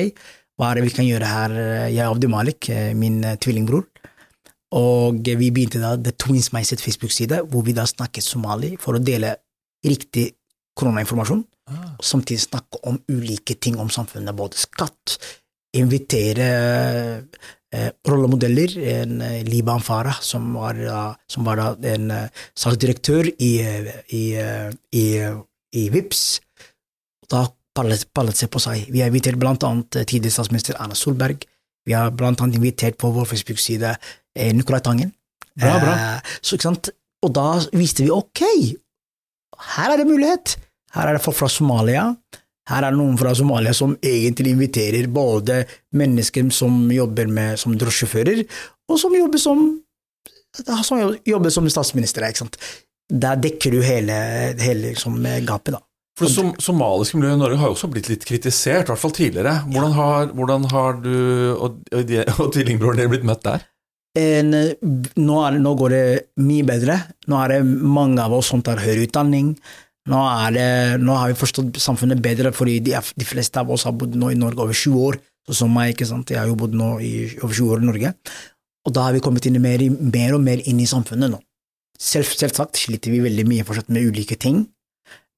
hva 0.60 0.70
er 0.70 0.78
det 0.78 0.90
vi 0.90 0.94
kan 0.98 1.08
gjøre 1.08 1.32
her, 1.32 1.56
jeg 1.88 2.04
og 2.04 2.18
Abdi 2.18 2.30
Malik, 2.30 2.68
min 3.00 3.24
tvillingbror, 3.40 3.88
og 4.76 5.22
vi 5.26 5.50
begynte 5.50 5.82
da 5.82 5.96
The 5.98 6.14
Twins 6.14 6.52
Mindset 6.54 6.82
Facebook-side, 6.84 7.42
hvor 7.50 7.64
vi 7.66 7.74
da 7.74 7.88
snakket 7.90 8.24
somali 8.26 8.76
for 8.82 8.98
å 8.98 9.04
dele 9.04 9.36
riktig 9.86 10.32
koronainformasjon, 10.78 11.46
Ah. 11.70 11.94
og 12.00 12.06
samtidig 12.06 12.42
snakke 12.42 12.80
om 12.90 12.98
ulike 13.12 13.54
ting 13.62 13.78
om 13.78 13.92
samfunnet, 13.94 14.36
både 14.36 14.58
skatt, 14.58 15.18
invitere 15.78 16.48
eh, 17.70 17.92
rollemodeller, 18.10 18.74
en 18.96 19.22
eh, 19.22 19.44
Liban 19.46 19.84
Farah, 19.86 20.18
som 20.26 20.48
var, 20.58 20.80
da, 20.82 21.04
som 21.30 21.46
var 21.46 21.62
da 21.62 21.68
en 21.94 22.10
eh, 22.16 22.42
salgsdirektør 22.58 23.30
i, 23.38 23.52
eh, 23.62 23.92
i, 24.18 24.24
i, 24.98 25.06
i 25.78 25.86
VIPS, 25.94 26.24
da 27.30 27.46
pallet, 27.78 28.08
pallet 28.18 28.40
seg 28.40 28.50
på 28.50 28.62
seg. 28.64 28.90
Vi 28.90 29.04
har 29.04 29.14
invitert 29.14 29.38
blant 29.38 29.64
annet 29.68 30.02
tidligere 30.02 30.40
statsminister 30.40 30.80
Erna 30.80 30.98
Solberg, 30.98 31.46
vi 31.86 31.94
har 31.94 32.10
blant 32.14 32.42
annet 32.42 32.58
invitert 32.58 32.98
på 32.98 33.14
vår 33.14 33.30
Facebook-side 33.30 33.94
Nicolai 34.56 34.82
Tangen. 34.86 35.14
Bra, 35.60 35.76
bra. 35.82 35.94
Eh, 35.94 36.36
så? 36.42 36.58
Og 37.26 37.32
da 37.36 37.48
viste 37.76 38.06
vi 38.06 38.12
ok, 38.14 38.44
her 39.76 39.94
er 39.94 40.02
det 40.02 40.08
mulighet. 40.08 40.56
Her 40.96 41.10
er 41.10 41.18
det 41.18 41.24
folk 41.24 41.38
fra 41.38 41.50
Somalia. 41.52 42.06
Her 42.70 42.86
er 42.86 42.94
det 42.94 43.00
noen 43.00 43.18
fra 43.20 43.34
Somalia 43.38 43.74
som 43.76 43.96
egentlig 44.06 44.54
inviterer 44.56 45.10
både 45.12 45.64
mennesker 45.98 46.52
som 46.54 46.86
jobber 46.94 47.30
med, 47.30 47.58
som 47.60 47.76
drosjesjåfører, 47.78 48.44
og 48.90 49.02
som 49.02 49.16
jobber 49.18 49.42
som, 49.42 49.66
som 50.86 51.04
jobber 51.28 51.54
som 51.54 51.70
statsminister. 51.70 52.28
Ikke 52.30 52.46
sant? 52.46 52.60
Der 53.10 53.40
dekker 53.42 53.74
du 53.74 53.82
hele, 53.82 54.16
hele 54.62 54.94
liksom, 54.94 55.18
gapet, 55.48 55.76
da. 55.76 55.84
For 56.20 56.28
det 56.28 56.36
som, 56.36 56.52
somaliske 56.60 57.16
miljøet 57.16 57.38
i 57.38 57.40
Norge 57.40 57.58
har 57.62 57.70
jo 57.72 57.78
også 57.78 57.88
blitt 57.92 58.10
litt 58.12 58.26
kritisert, 58.28 58.90
i 58.90 58.92
hvert 58.92 59.02
fall 59.02 59.14
tidligere. 59.16 59.54
Hvordan 59.72 59.94
har, 59.96 60.32
hvordan 60.36 60.66
har 60.74 60.98
du 61.00 61.14
og, 61.56 61.78
og, 61.96 62.16
og 62.36 62.50
tvillingbroren 62.54 63.00
din 63.00 63.12
blitt 63.14 63.28
møtt 63.28 63.46
der? 63.46 63.64
En, 64.18 64.54
eh, 64.58 64.74
nå, 65.20 65.36
er, 65.46 65.60
nå 65.62 65.76
går 65.78 65.94
det 65.94 66.06
mye 66.42 66.66
bedre. 66.66 66.98
Nå 67.30 67.38
er 67.44 67.54
det 67.54 67.60
mange 67.68 68.24
av 68.24 68.34
oss 68.34 68.50
som 68.54 68.64
tar 68.66 68.82
høyere 68.82 69.06
utdanning. 69.06 69.54
Nå, 70.10 70.22
det, 70.56 70.70
nå 71.04 71.18
har 71.20 71.30
vi 71.30 71.38
forstått 71.38 71.78
samfunnet 71.82 72.22
bedre, 72.24 72.54
fordi 72.56 72.80
de, 72.82 72.96
de 72.98 73.28
fleste 73.28 73.62
av 73.62 73.70
oss 73.70 73.86
har 73.86 73.94
bodd 73.94 74.18
nå 74.18 74.32
i 74.34 74.40
Norge 74.40 74.66
over 74.66 74.74
20 74.78 75.04
år. 75.12 75.20
Sånn 75.50 75.60
som 75.64 75.76
meg, 75.76 75.94
ikke 75.94 76.08
sant. 76.10 76.32
Jeg 76.34 76.42
har 76.42 76.50
jo 76.50 76.58
bodd 76.58 76.78
nå 76.78 76.96
i 77.06 77.14
over 77.44 77.54
20 77.54 77.76
år 77.76 77.84
i 77.84 77.90
Norge. 77.90 78.14
Og 78.88 78.96
da 78.96 79.06
har 79.06 79.14
vi 79.14 79.22
kommet 79.22 79.46
inn 79.46 79.60
mer, 79.62 79.84
mer 80.00 80.36
og 80.38 80.44
mer 80.46 80.62
inn 80.70 80.82
i 80.82 80.90
samfunnet 80.90 81.34
nå. 81.34 81.42
Selv, 82.00 82.32
selvsagt 82.32 82.80
sliter 82.80 83.12
vi 83.12 83.22
veldig 83.26 83.44
mye 83.50 83.66
fortsatt 83.68 83.90
med 83.92 84.08
ulike 84.08 84.38
ting, 84.40 84.62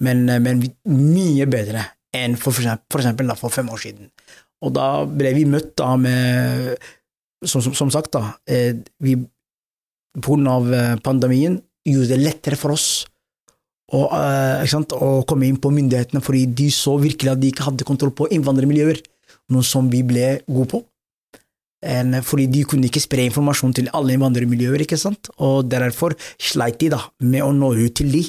men, 0.05 0.27
men 0.29 0.61
mye 0.85 1.47
bedre 1.49 1.87
enn 2.13 2.35
for, 2.37 2.53
for 2.53 2.61
eksempel, 2.61 2.85
for, 2.91 3.01
eksempel 3.01 3.31
da, 3.31 3.37
for 3.39 3.53
fem 3.53 3.71
år 3.73 3.81
siden. 3.81 4.11
Og 4.61 4.73
da 4.75 4.87
ble 5.09 5.31
vi 5.33 5.47
møtt 5.49 5.73
da 5.81 5.95
med 5.97 6.75
som, 7.45 7.61
som, 7.61 7.73
som 7.73 7.91
sagt, 7.93 8.11
da, 8.13 8.35
eh, 8.45 8.75
vi 8.99 9.17
av 10.49 10.73
eh, 10.73 10.95
pandemien 11.03 11.61
gjorde 11.87 12.11
det 12.11 12.19
lettere 12.21 12.59
for 12.59 12.75
oss 12.75 13.05
å, 13.91 14.05
eh, 14.15 14.65
sant, 14.67 14.93
å 14.93 15.23
komme 15.27 15.47
inn 15.47 15.59
på 15.59 15.71
myndighetene, 15.73 16.21
fordi 16.23 16.45
de 16.47 16.69
så 16.71 16.97
virkelig 16.99 17.31
at 17.31 17.41
de 17.41 17.51
ikke 17.51 17.67
hadde 17.67 17.87
kontroll 17.87 18.13
på 18.15 18.29
innvandrermiljøer, 18.31 19.01
noe 19.51 19.63
som 19.67 19.89
vi 19.91 20.03
ble 20.03 20.41
gode 20.47 20.69
på. 20.75 20.83
En, 21.81 22.13
fordi 22.21 22.45
de 22.51 22.61
kunne 22.69 22.85
ikke 22.85 23.01
spre 23.01 23.25
informasjon 23.25 23.73
til 23.73 23.89
alle 23.97 24.13
innvandrermiljøer, 24.13 24.85
ikke 24.85 24.99
sant, 25.01 25.31
og 25.41 25.65
derfor 25.71 26.15
sleit 26.37 26.79
de 26.79 26.91
da 26.93 27.01
med 27.25 27.41
å 27.43 27.51
nå 27.55 27.73
ut 27.79 27.97
til 27.97 28.11
de. 28.13 28.23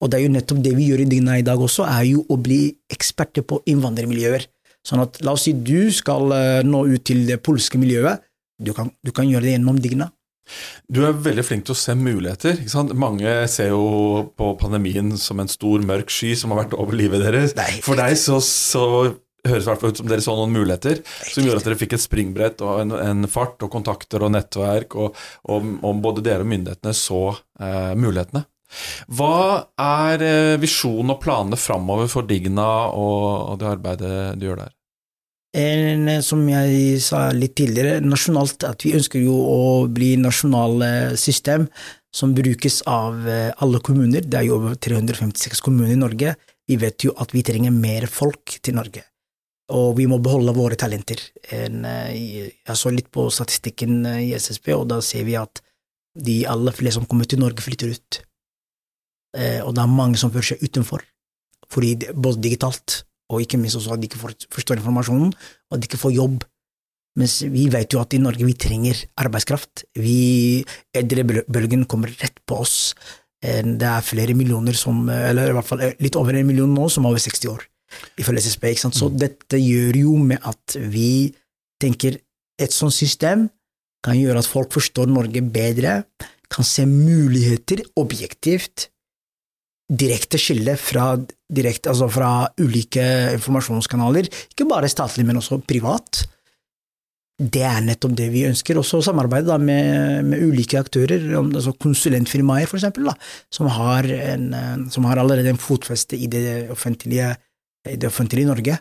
Og 0.00 0.10
det 0.10 0.18
er 0.18 0.26
jo 0.26 0.32
nettopp 0.36 0.62
det 0.64 0.74
vi 0.76 0.88
gjør 0.90 1.02
i 1.02 1.08
Digna 1.08 1.38
i 1.40 1.44
dag 1.44 1.60
også, 1.60 1.86
er 1.88 2.06
jo 2.12 2.24
å 2.28 2.36
bli 2.40 2.62
eksperter 2.92 3.44
på 3.44 3.62
innvandrermiljøer. 3.72 4.46
Sånn 4.86 5.02
at 5.02 5.18
la 5.24 5.34
oss 5.36 5.44
si 5.48 5.52
du 5.52 5.90
skal 5.92 6.32
eh, 6.32 6.62
nå 6.64 6.86
ut 6.88 7.02
til 7.04 7.26
det 7.28 7.40
polske 7.44 7.80
miljøet, 7.80 8.22
du 8.60 8.74
kan, 8.76 8.92
du 9.04 9.12
kan 9.16 9.28
gjøre 9.28 9.48
det 9.48 9.56
gjennom 9.56 9.80
Digna. 9.82 10.10
Du 10.90 11.02
er 11.06 11.14
veldig 11.14 11.44
flink 11.46 11.66
til 11.66 11.76
å 11.76 11.78
se 11.78 11.94
muligheter. 11.94 12.58
ikke 12.58 12.72
sant? 12.72 12.94
Mange 12.98 13.32
ser 13.50 13.70
jo 13.70 14.30
på 14.38 14.52
pandemien 14.60 15.12
som 15.20 15.40
en 15.42 15.50
stor, 15.50 15.82
mørk 15.86 16.10
sky 16.10 16.34
som 16.38 16.52
har 16.52 16.64
vært 16.64 16.78
over 16.78 16.96
livet 16.98 17.22
deres. 17.22 17.54
Nei. 17.58 17.72
For 17.84 17.98
deg 18.00 18.16
så, 18.18 18.40
så 18.44 18.84
høres 19.46 19.68
det 19.68 19.92
ut 19.92 20.00
som 20.02 20.08
dere 20.10 20.24
så 20.24 20.34
noen 20.36 20.52
muligheter 20.52 21.00
som 21.06 21.46
gjorde 21.46 21.62
at 21.62 21.68
dere 21.70 21.80
fikk 21.80 21.94
et 21.96 22.02
springbrett 22.02 22.64
og 22.66 22.82
en, 22.82 22.96
en 22.98 23.28
fart 23.30 23.62
og 23.64 23.72
kontakter 23.72 24.26
og 24.26 24.34
nettverk, 24.34 24.96
og, 25.00 25.20
og, 25.48 25.70
og 25.80 26.02
både 26.04 26.24
dere 26.26 26.44
og 26.44 26.50
myndighetene 26.50 26.96
så 26.96 27.22
eh, 27.32 27.94
mulighetene. 27.96 28.44
Hva 29.18 29.36
er 29.82 30.26
eh, 30.26 30.58
visjonen 30.62 31.16
og 31.16 31.22
planene 31.22 31.58
framover 31.58 32.10
for 32.10 32.28
Digna 32.28 32.68
og, 32.90 33.54
og 33.54 33.62
det 33.62 33.72
arbeidet 33.72 34.12
du 34.38 34.46
gjør 34.50 34.64
der? 34.66 34.76
En, 35.52 36.08
eh, 36.08 36.20
som 36.22 36.42
jeg 36.46 37.00
sa 37.02 37.30
litt 37.34 37.56
tidligere, 37.58 38.00
nasjonalt, 38.04 38.62
at 38.68 38.84
vi 38.86 38.94
ønsker 38.94 39.22
jo 39.22 39.34
å 39.34 39.62
bli 39.90 40.14
nasjonale 40.16 41.16
system 41.18 41.66
som 42.14 42.34
brukes 42.34 42.82
av 42.86 43.26
eh, 43.26 43.50
alle 43.58 43.80
kommuner. 43.82 44.22
Det 44.22 44.38
er 44.38 44.46
jo 44.46 44.60
over 44.60 44.76
356 44.78 45.60
kommuner 45.66 45.96
i 45.96 45.98
Norge. 45.98 46.36
Vi 46.70 46.78
vet 46.78 47.02
jo 47.02 47.16
at 47.18 47.34
vi 47.34 47.42
trenger 47.42 47.74
mer 47.74 48.06
folk 48.06 48.60
til 48.62 48.78
Norge, 48.78 49.02
og 49.74 49.96
vi 49.98 50.06
må 50.06 50.20
beholde 50.22 50.54
våre 50.54 50.78
talenter. 50.78 51.18
En, 51.50 51.84
eh, 51.84 52.14
jeg 52.54 52.78
så 52.78 52.94
litt 52.94 53.10
på 53.10 53.26
statistikken 53.34 54.04
i 54.06 54.30
SSB, 54.38 54.74
og 54.78 54.86
da 54.94 55.02
ser 55.02 55.26
vi 55.26 55.34
at 55.40 55.64
de 56.14 56.44
aller 56.46 56.74
fleste 56.74 57.00
som 57.00 57.10
kommer 57.10 57.26
til 57.26 57.42
Norge, 57.42 57.62
flytter 57.62 57.90
ut. 57.90 58.22
Og 59.62 59.68
det 59.76 59.78
er 59.78 59.86
mange 59.86 60.18
som 60.18 60.32
føler 60.34 60.48
seg 60.48 60.62
utenfor, 60.66 61.04
fordi 61.70 61.92
både 62.18 62.42
digitalt 62.42 62.96
og 63.30 63.44
ikke 63.44 63.60
minst 63.60 63.78
også 63.78 63.94
at 63.94 64.02
de 64.02 64.08
ikke 64.10 64.20
forstår 64.50 64.80
informasjonen, 64.80 65.30
og 65.30 65.76
at 65.76 65.82
de 65.82 65.88
ikke 65.88 66.00
får 66.02 66.16
jobb. 66.16 66.44
Mens 67.18 67.40
vi 67.50 67.66
vet 67.72 67.94
jo 67.94 68.02
at 68.02 68.14
i 68.14 68.22
Norge 68.22 68.46
vi 68.46 68.54
trenger 68.58 68.98
arbeidskraft. 69.18 69.84
Vi, 69.98 70.62
Eldrebølgen 70.94 71.86
kommer 71.90 72.12
rett 72.22 72.38
på 72.46 72.60
oss. 72.62 72.76
Det 73.40 73.86
er 73.88 74.04
flere 74.04 74.34
millioner 74.36 74.76
som, 74.76 75.06
eller 75.10 75.50
i 75.50 75.56
hvert 75.56 75.66
fall 75.68 75.84
litt 76.02 76.18
over 76.18 76.36
en 76.36 76.46
million 76.46 76.70
nå, 76.74 76.88
som 76.92 77.06
er 77.06 77.14
over 77.14 77.22
60 77.22 77.50
år, 77.50 77.64
ifølge 78.20 78.44
SSB. 78.46 78.66
Ikke 78.70 78.84
sant? 78.86 78.98
Så 78.98 79.10
mm. 79.10 79.16
dette 79.22 79.62
gjør 79.62 80.02
jo 80.04 80.18
med 80.20 80.50
at 80.50 80.76
vi 80.92 81.30
tenker 81.80 82.18
et 82.60 82.74
sånt 82.76 82.94
system 82.94 83.48
kan 84.04 84.16
gjøre 84.16 84.40
at 84.40 84.48
folk 84.48 84.72
forstår 84.72 85.10
Norge 85.10 85.42
bedre, 85.44 86.02
kan 86.50 86.66
se 86.66 86.86
muligheter 86.88 87.82
objektivt, 88.00 88.88
direkte 89.90 90.38
skille 90.38 90.76
fra, 90.78 91.14
direkt, 91.50 91.88
altså 91.90 92.06
fra 92.12 92.30
ulike 92.62 93.02
informasjonskanaler, 93.34 94.28
ikke 94.52 94.68
bare 94.70 94.90
statlig, 94.90 95.26
men 95.26 95.40
også 95.40 95.60
privat. 95.66 96.22
Det 97.40 97.62
er 97.64 97.80
nettopp 97.82 98.14
det 98.18 98.28
vi 98.34 98.44
ønsker. 98.46 98.78
Også 98.78 99.00
samarbeide 99.02 99.56
med, 99.58 100.26
med, 100.28 100.44
ulike 100.44 100.78
aktører, 100.78 101.24
altså 101.40 101.72
konsulentfirmaer 101.80 102.70
da, 103.00 103.16
som, 103.50 103.70
har 103.72 104.04
en, 104.04 104.52
som 104.92 105.08
har 105.08 105.18
allerede 105.18 105.54
en 105.54 105.60
fotfeste 105.60 106.16
i 106.16 106.28
det 106.30 106.70
offentlige, 106.70 107.34
i 107.88 107.96
det 107.96 108.10
offentlige 108.12 108.46
Norge, 108.46 108.78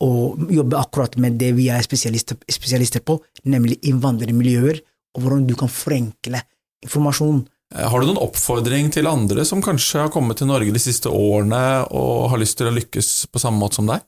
og 0.00 0.46
jobbe 0.48 0.78
akkurat 0.78 1.18
med 1.20 1.36
det 1.36 1.52
vi 1.58 1.68
er 1.68 1.82
spesialister, 1.84 2.38
spesialister 2.48 3.04
på, 3.04 3.18
nemlig 3.44 3.82
innvandrermiljøer, 3.90 4.80
og 5.10 5.24
hvordan 5.24 5.48
du 5.48 5.56
kan 5.58 5.68
forenkle 5.68 6.40
informasjon 6.86 7.42
Eh, 7.42 7.59
har 7.70 8.02
du 8.02 8.08
noen 8.08 8.22
oppfordring 8.24 8.88
til 8.90 9.06
andre 9.06 9.44
som 9.46 9.62
kanskje 9.62 10.04
har 10.04 10.12
kommet 10.12 10.40
til 10.40 10.48
Norge 10.50 10.72
de 10.74 10.82
siste 10.82 11.10
årene 11.10 11.86
og 11.94 12.30
har 12.32 12.40
lyst 12.42 12.58
til 12.58 12.70
å 12.70 12.74
lykkes 12.74 13.10
på 13.30 13.42
samme 13.42 13.62
måte 13.62 13.78
som 13.78 13.90
deg? 13.90 14.02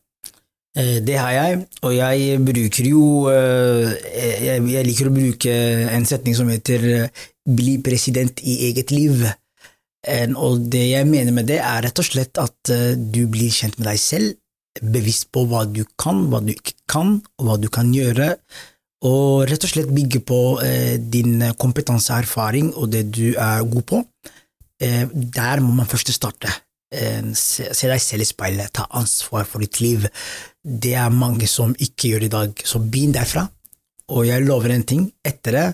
Eh, 0.79 0.98
det 1.05 1.18
har 1.20 1.35
jeg, 1.37 1.61
og 1.85 1.94
jeg 1.94 2.40
bruker 2.40 2.87
jo 2.88 3.05
eh, 3.29 3.92
Jeg 4.48 4.87
liker 4.88 5.11
å 5.11 5.14
bruke 5.14 5.55
en 5.92 6.07
setning 6.09 6.35
som 6.35 6.48
heter 6.51 7.11
'bli 7.44 7.77
president 7.85 8.40
i 8.42 8.70
eget 8.70 8.90
liv'. 8.90 9.29
Og 10.35 10.62
det 10.72 10.87
jeg 10.90 11.07
mener 11.07 11.31
med 11.31 11.46
det, 11.46 11.61
er 11.62 11.83
rett 11.85 11.98
og 11.98 12.07
slett 12.07 12.38
at 12.38 12.70
du 12.98 13.27
blir 13.31 13.51
kjent 13.55 13.79
med 13.79 13.87
deg 13.87 13.98
selv, 14.03 14.35
bevisst 14.83 15.29
på 15.31 15.44
hva 15.46 15.62
du 15.70 15.85
kan, 15.94 16.25
hva 16.31 16.40
du 16.42 16.51
ikke 16.55 16.75
kan, 16.90 17.20
og 17.38 17.46
hva 17.46 17.57
du 17.61 17.68
kan 17.70 17.92
gjøre, 17.94 18.33
og 19.08 19.46
rett 19.50 19.64
og 19.66 19.72
slett 19.72 19.90
bygge 19.90 20.20
på 20.26 20.40
eh, 20.62 20.94
din 21.00 21.40
kompetanse 21.58 22.12
og 22.12 22.22
erfaring 22.22 22.70
og 22.76 22.90
det 22.92 23.06
du 23.10 23.32
er 23.32 23.64
god 23.66 23.86
på. 23.88 24.02
Eh, 24.82 25.06
der 25.10 25.62
må 25.62 25.74
man 25.78 25.88
først 25.90 26.12
starte. 26.14 26.50
Eh, 26.92 27.22
se, 27.38 27.70
se, 27.74 27.88
deg 27.88 28.02
selv 28.02 28.26
i 28.26 28.28
speilet, 28.28 28.72
ta 28.74 28.86
ansvar 28.98 29.46
for 29.48 29.64
ditt 29.64 29.80
liv. 29.82 30.06
Det 30.62 30.94
er 30.98 31.14
mange 31.14 31.48
som 31.50 31.74
ikke 31.74 32.12
gjør 32.12 32.24
det 32.24 32.30
i 32.30 32.36
dag, 32.36 32.64
så 32.68 32.82
begynn 32.82 33.14
derfra. 33.16 33.46
Og 34.12 34.26
jeg 34.28 34.44
lover 34.44 34.74
en 34.74 34.86
ting, 34.86 35.06
etter 35.24 35.56
det, 35.56 35.66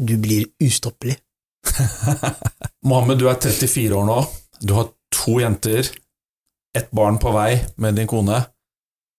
du 0.00 0.16
blir 0.20 0.48
ustoppelig. 0.62 1.18
Mohammed, 2.88 3.20
du 3.20 3.28
er 3.30 3.38
34 3.42 3.96
år 3.96 4.06
nå, 4.08 4.18
du 4.62 4.74
har 4.76 4.90
to 5.12 5.38
jenter, 5.42 5.88
ett 6.76 6.90
barn 6.94 7.18
på 7.20 7.32
vei 7.34 7.50
med 7.82 7.98
din 7.98 8.08
kone. 8.08 8.40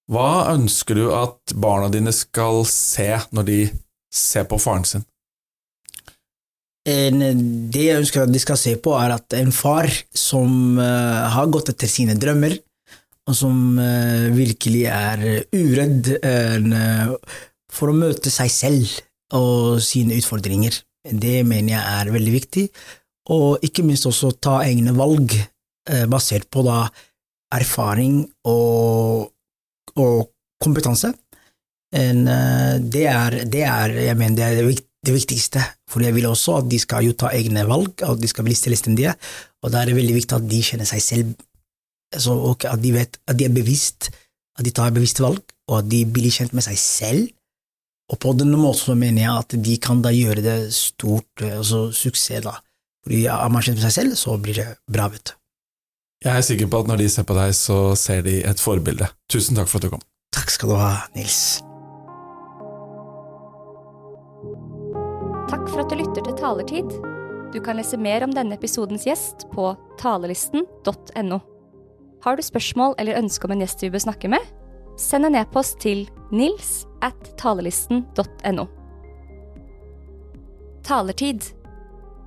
Hva 0.07 0.53
ønsker 0.53 0.95
du 0.95 1.09
at 1.11 1.51
barna 1.59 1.89
dine 1.91 2.13
skal 2.15 2.63
se 2.69 3.09
når 3.35 3.47
de 3.47 3.59
ser 4.13 4.47
på 4.47 4.59
faren 4.61 4.87
sin? 4.87 5.03
Det 6.87 7.83
jeg 7.83 7.99
ønsker 7.99 8.23
at 8.23 8.31
de 8.31 8.39
skal 8.39 8.55
se 8.59 8.77
på, 8.79 8.93
er 8.95 9.17
at 9.17 9.35
en 9.35 9.51
far 9.51 9.89
som 10.15 10.79
uh, 10.79 11.27
har 11.33 11.49
gått 11.51 11.73
etter 11.73 11.91
sine 11.91 12.15
drømmer, 12.15 12.55
og 13.27 13.35
som 13.35 13.75
uh, 13.75 14.31
virkelig 14.31 14.85
er 14.87 15.25
uredd 15.51 16.13
uh, 16.23 17.17
for 17.67 17.91
å 17.91 17.97
møte 17.97 18.31
seg 18.31 18.53
selv 18.53 18.95
og 19.35 19.83
sine 19.83 20.15
utfordringer. 20.15 20.79
Det 21.03 21.41
mener 21.43 21.73
jeg 21.73 21.83
er 21.83 22.13
veldig 22.15 22.35
viktig, 22.37 22.65
og 23.35 23.67
ikke 23.67 23.83
minst 23.83 24.07
også 24.07 24.31
ta 24.39 24.61
egne 24.63 24.95
valg 24.95 25.35
basert 26.11 26.49
på 26.51 26.63
da 26.67 26.81
erfaring 27.55 28.25
og 28.47 29.27
og 29.95 30.29
kompetanse. 30.63 31.13
En, 31.95 32.27
eh, 32.27 32.75
det, 32.83 33.05
er, 33.07 33.39
det, 33.47 33.63
er, 33.63 34.15
mener, 34.19 34.35
det 34.35 34.45
er 34.45 34.81
det 35.07 35.13
viktigste, 35.15 35.63
for 35.89 36.03
jeg 36.03 36.15
vil 36.17 36.27
også 36.27 36.57
at 36.61 36.69
de 36.71 36.79
skal 36.81 37.13
ta 37.15 37.31
egne 37.35 37.63
valg, 37.69 37.93
at 38.03 38.19
de 38.19 38.27
skal 38.27 38.47
bli 38.47 38.57
selvstendige, 38.57 39.15
og 39.63 39.71
da 39.71 39.81
er 39.81 39.91
det 39.91 39.97
veldig 39.99 40.17
viktig 40.17 40.37
at 40.37 40.49
de 40.49 40.63
kjenner 40.63 40.89
seg 40.89 41.03
selv, 41.03 41.33
altså, 42.15 42.35
at 42.67 42.83
de 42.83 42.93
vet 42.95 43.19
at 43.27 43.39
de 43.39 43.47
er 43.47 43.55
bevisst, 43.55 44.11
at 44.57 44.65
de 44.65 44.73
tar 44.73 44.93
bevisste 44.95 45.23
valg, 45.23 45.39
og 45.69 45.81
at 45.81 45.89
de 45.91 46.03
blir 46.09 46.33
kjent 46.33 46.55
med 46.57 46.65
seg 46.65 46.79
selv, 46.81 47.33
og 48.07 48.19
på 48.23 48.31
denne 48.39 48.59
måten 48.59 48.99
mener 48.99 49.25
jeg 49.25 49.41
at 49.43 49.55
de 49.67 49.73
kan 49.83 49.99
da 50.03 50.13
gjøre 50.15 50.43
det 50.43 50.59
stort, 50.75 51.43
altså 51.43 51.89
suksess, 51.91 52.43
da. 52.45 52.55
Fordi 53.03 53.25
er 53.31 53.51
man 53.51 53.63
kjent 53.63 53.79
med 53.79 53.87
seg 53.87 53.95
selv, 53.95 54.15
så 54.19 54.37
blir 54.39 54.55
det 54.59 54.67
bra, 54.91 55.09
vet 55.11 55.31
du. 55.31 55.33
Jeg 56.25 56.33
er 56.33 56.41
sikker 56.41 56.65
på 56.65 56.79
at 56.81 56.87
når 56.89 57.03
de 57.03 57.09
ser 57.13 57.25
på 57.29 57.35
deg, 57.37 57.51
så 57.53 57.93
ser 57.93 58.23
de 58.25 58.39
et 58.49 58.61
forbilde. 58.61 59.05
Tusen 59.29 59.57
takk 59.57 59.69
for 59.69 59.77
at 59.77 59.85
du 59.85 59.91
kom. 59.93 60.05
Takk 60.33 60.49
skal 60.49 60.71
du 60.71 60.75
ha, 60.79 60.93
Nils. 61.13 61.59
Takk 65.51 65.67
for 65.69 65.83
at 65.83 65.93
du 65.93 65.99
lytter 65.99 66.25
til 66.25 66.39
Talertid. 66.39 66.95
Du 67.53 67.59
kan 67.61 67.77
lese 67.77 67.99
mer 68.01 68.25
om 68.25 68.33
denne 68.33 68.57
episodens 68.57 69.05
gjest 69.05 69.45
på 69.53 69.69
talelisten.no. 70.01 71.39
Har 72.25 72.35
du 72.35 72.43
spørsmål 72.43 72.97
eller 72.97 73.21
ønske 73.21 73.45
om 73.45 73.53
en 73.53 73.61
gjest 73.61 73.85
vi 73.85 73.91
bør 73.93 74.07
snakke 74.07 74.33
med? 74.33 74.41
Send 74.97 75.29
en 75.29 75.37
e-post 75.37 75.77
til 75.85 76.07
nils 76.33 76.81
at 77.05 77.29
talelisten.no. 77.37 78.65
Talertid. 80.81 81.51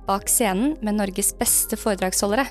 Bak 0.07 0.31
scenen 0.31 0.77
med 0.79 0.95
Norges 0.95 1.35
beste 1.35 1.75
foredragsholdere. 1.75 2.47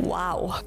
Wow 0.00 0.60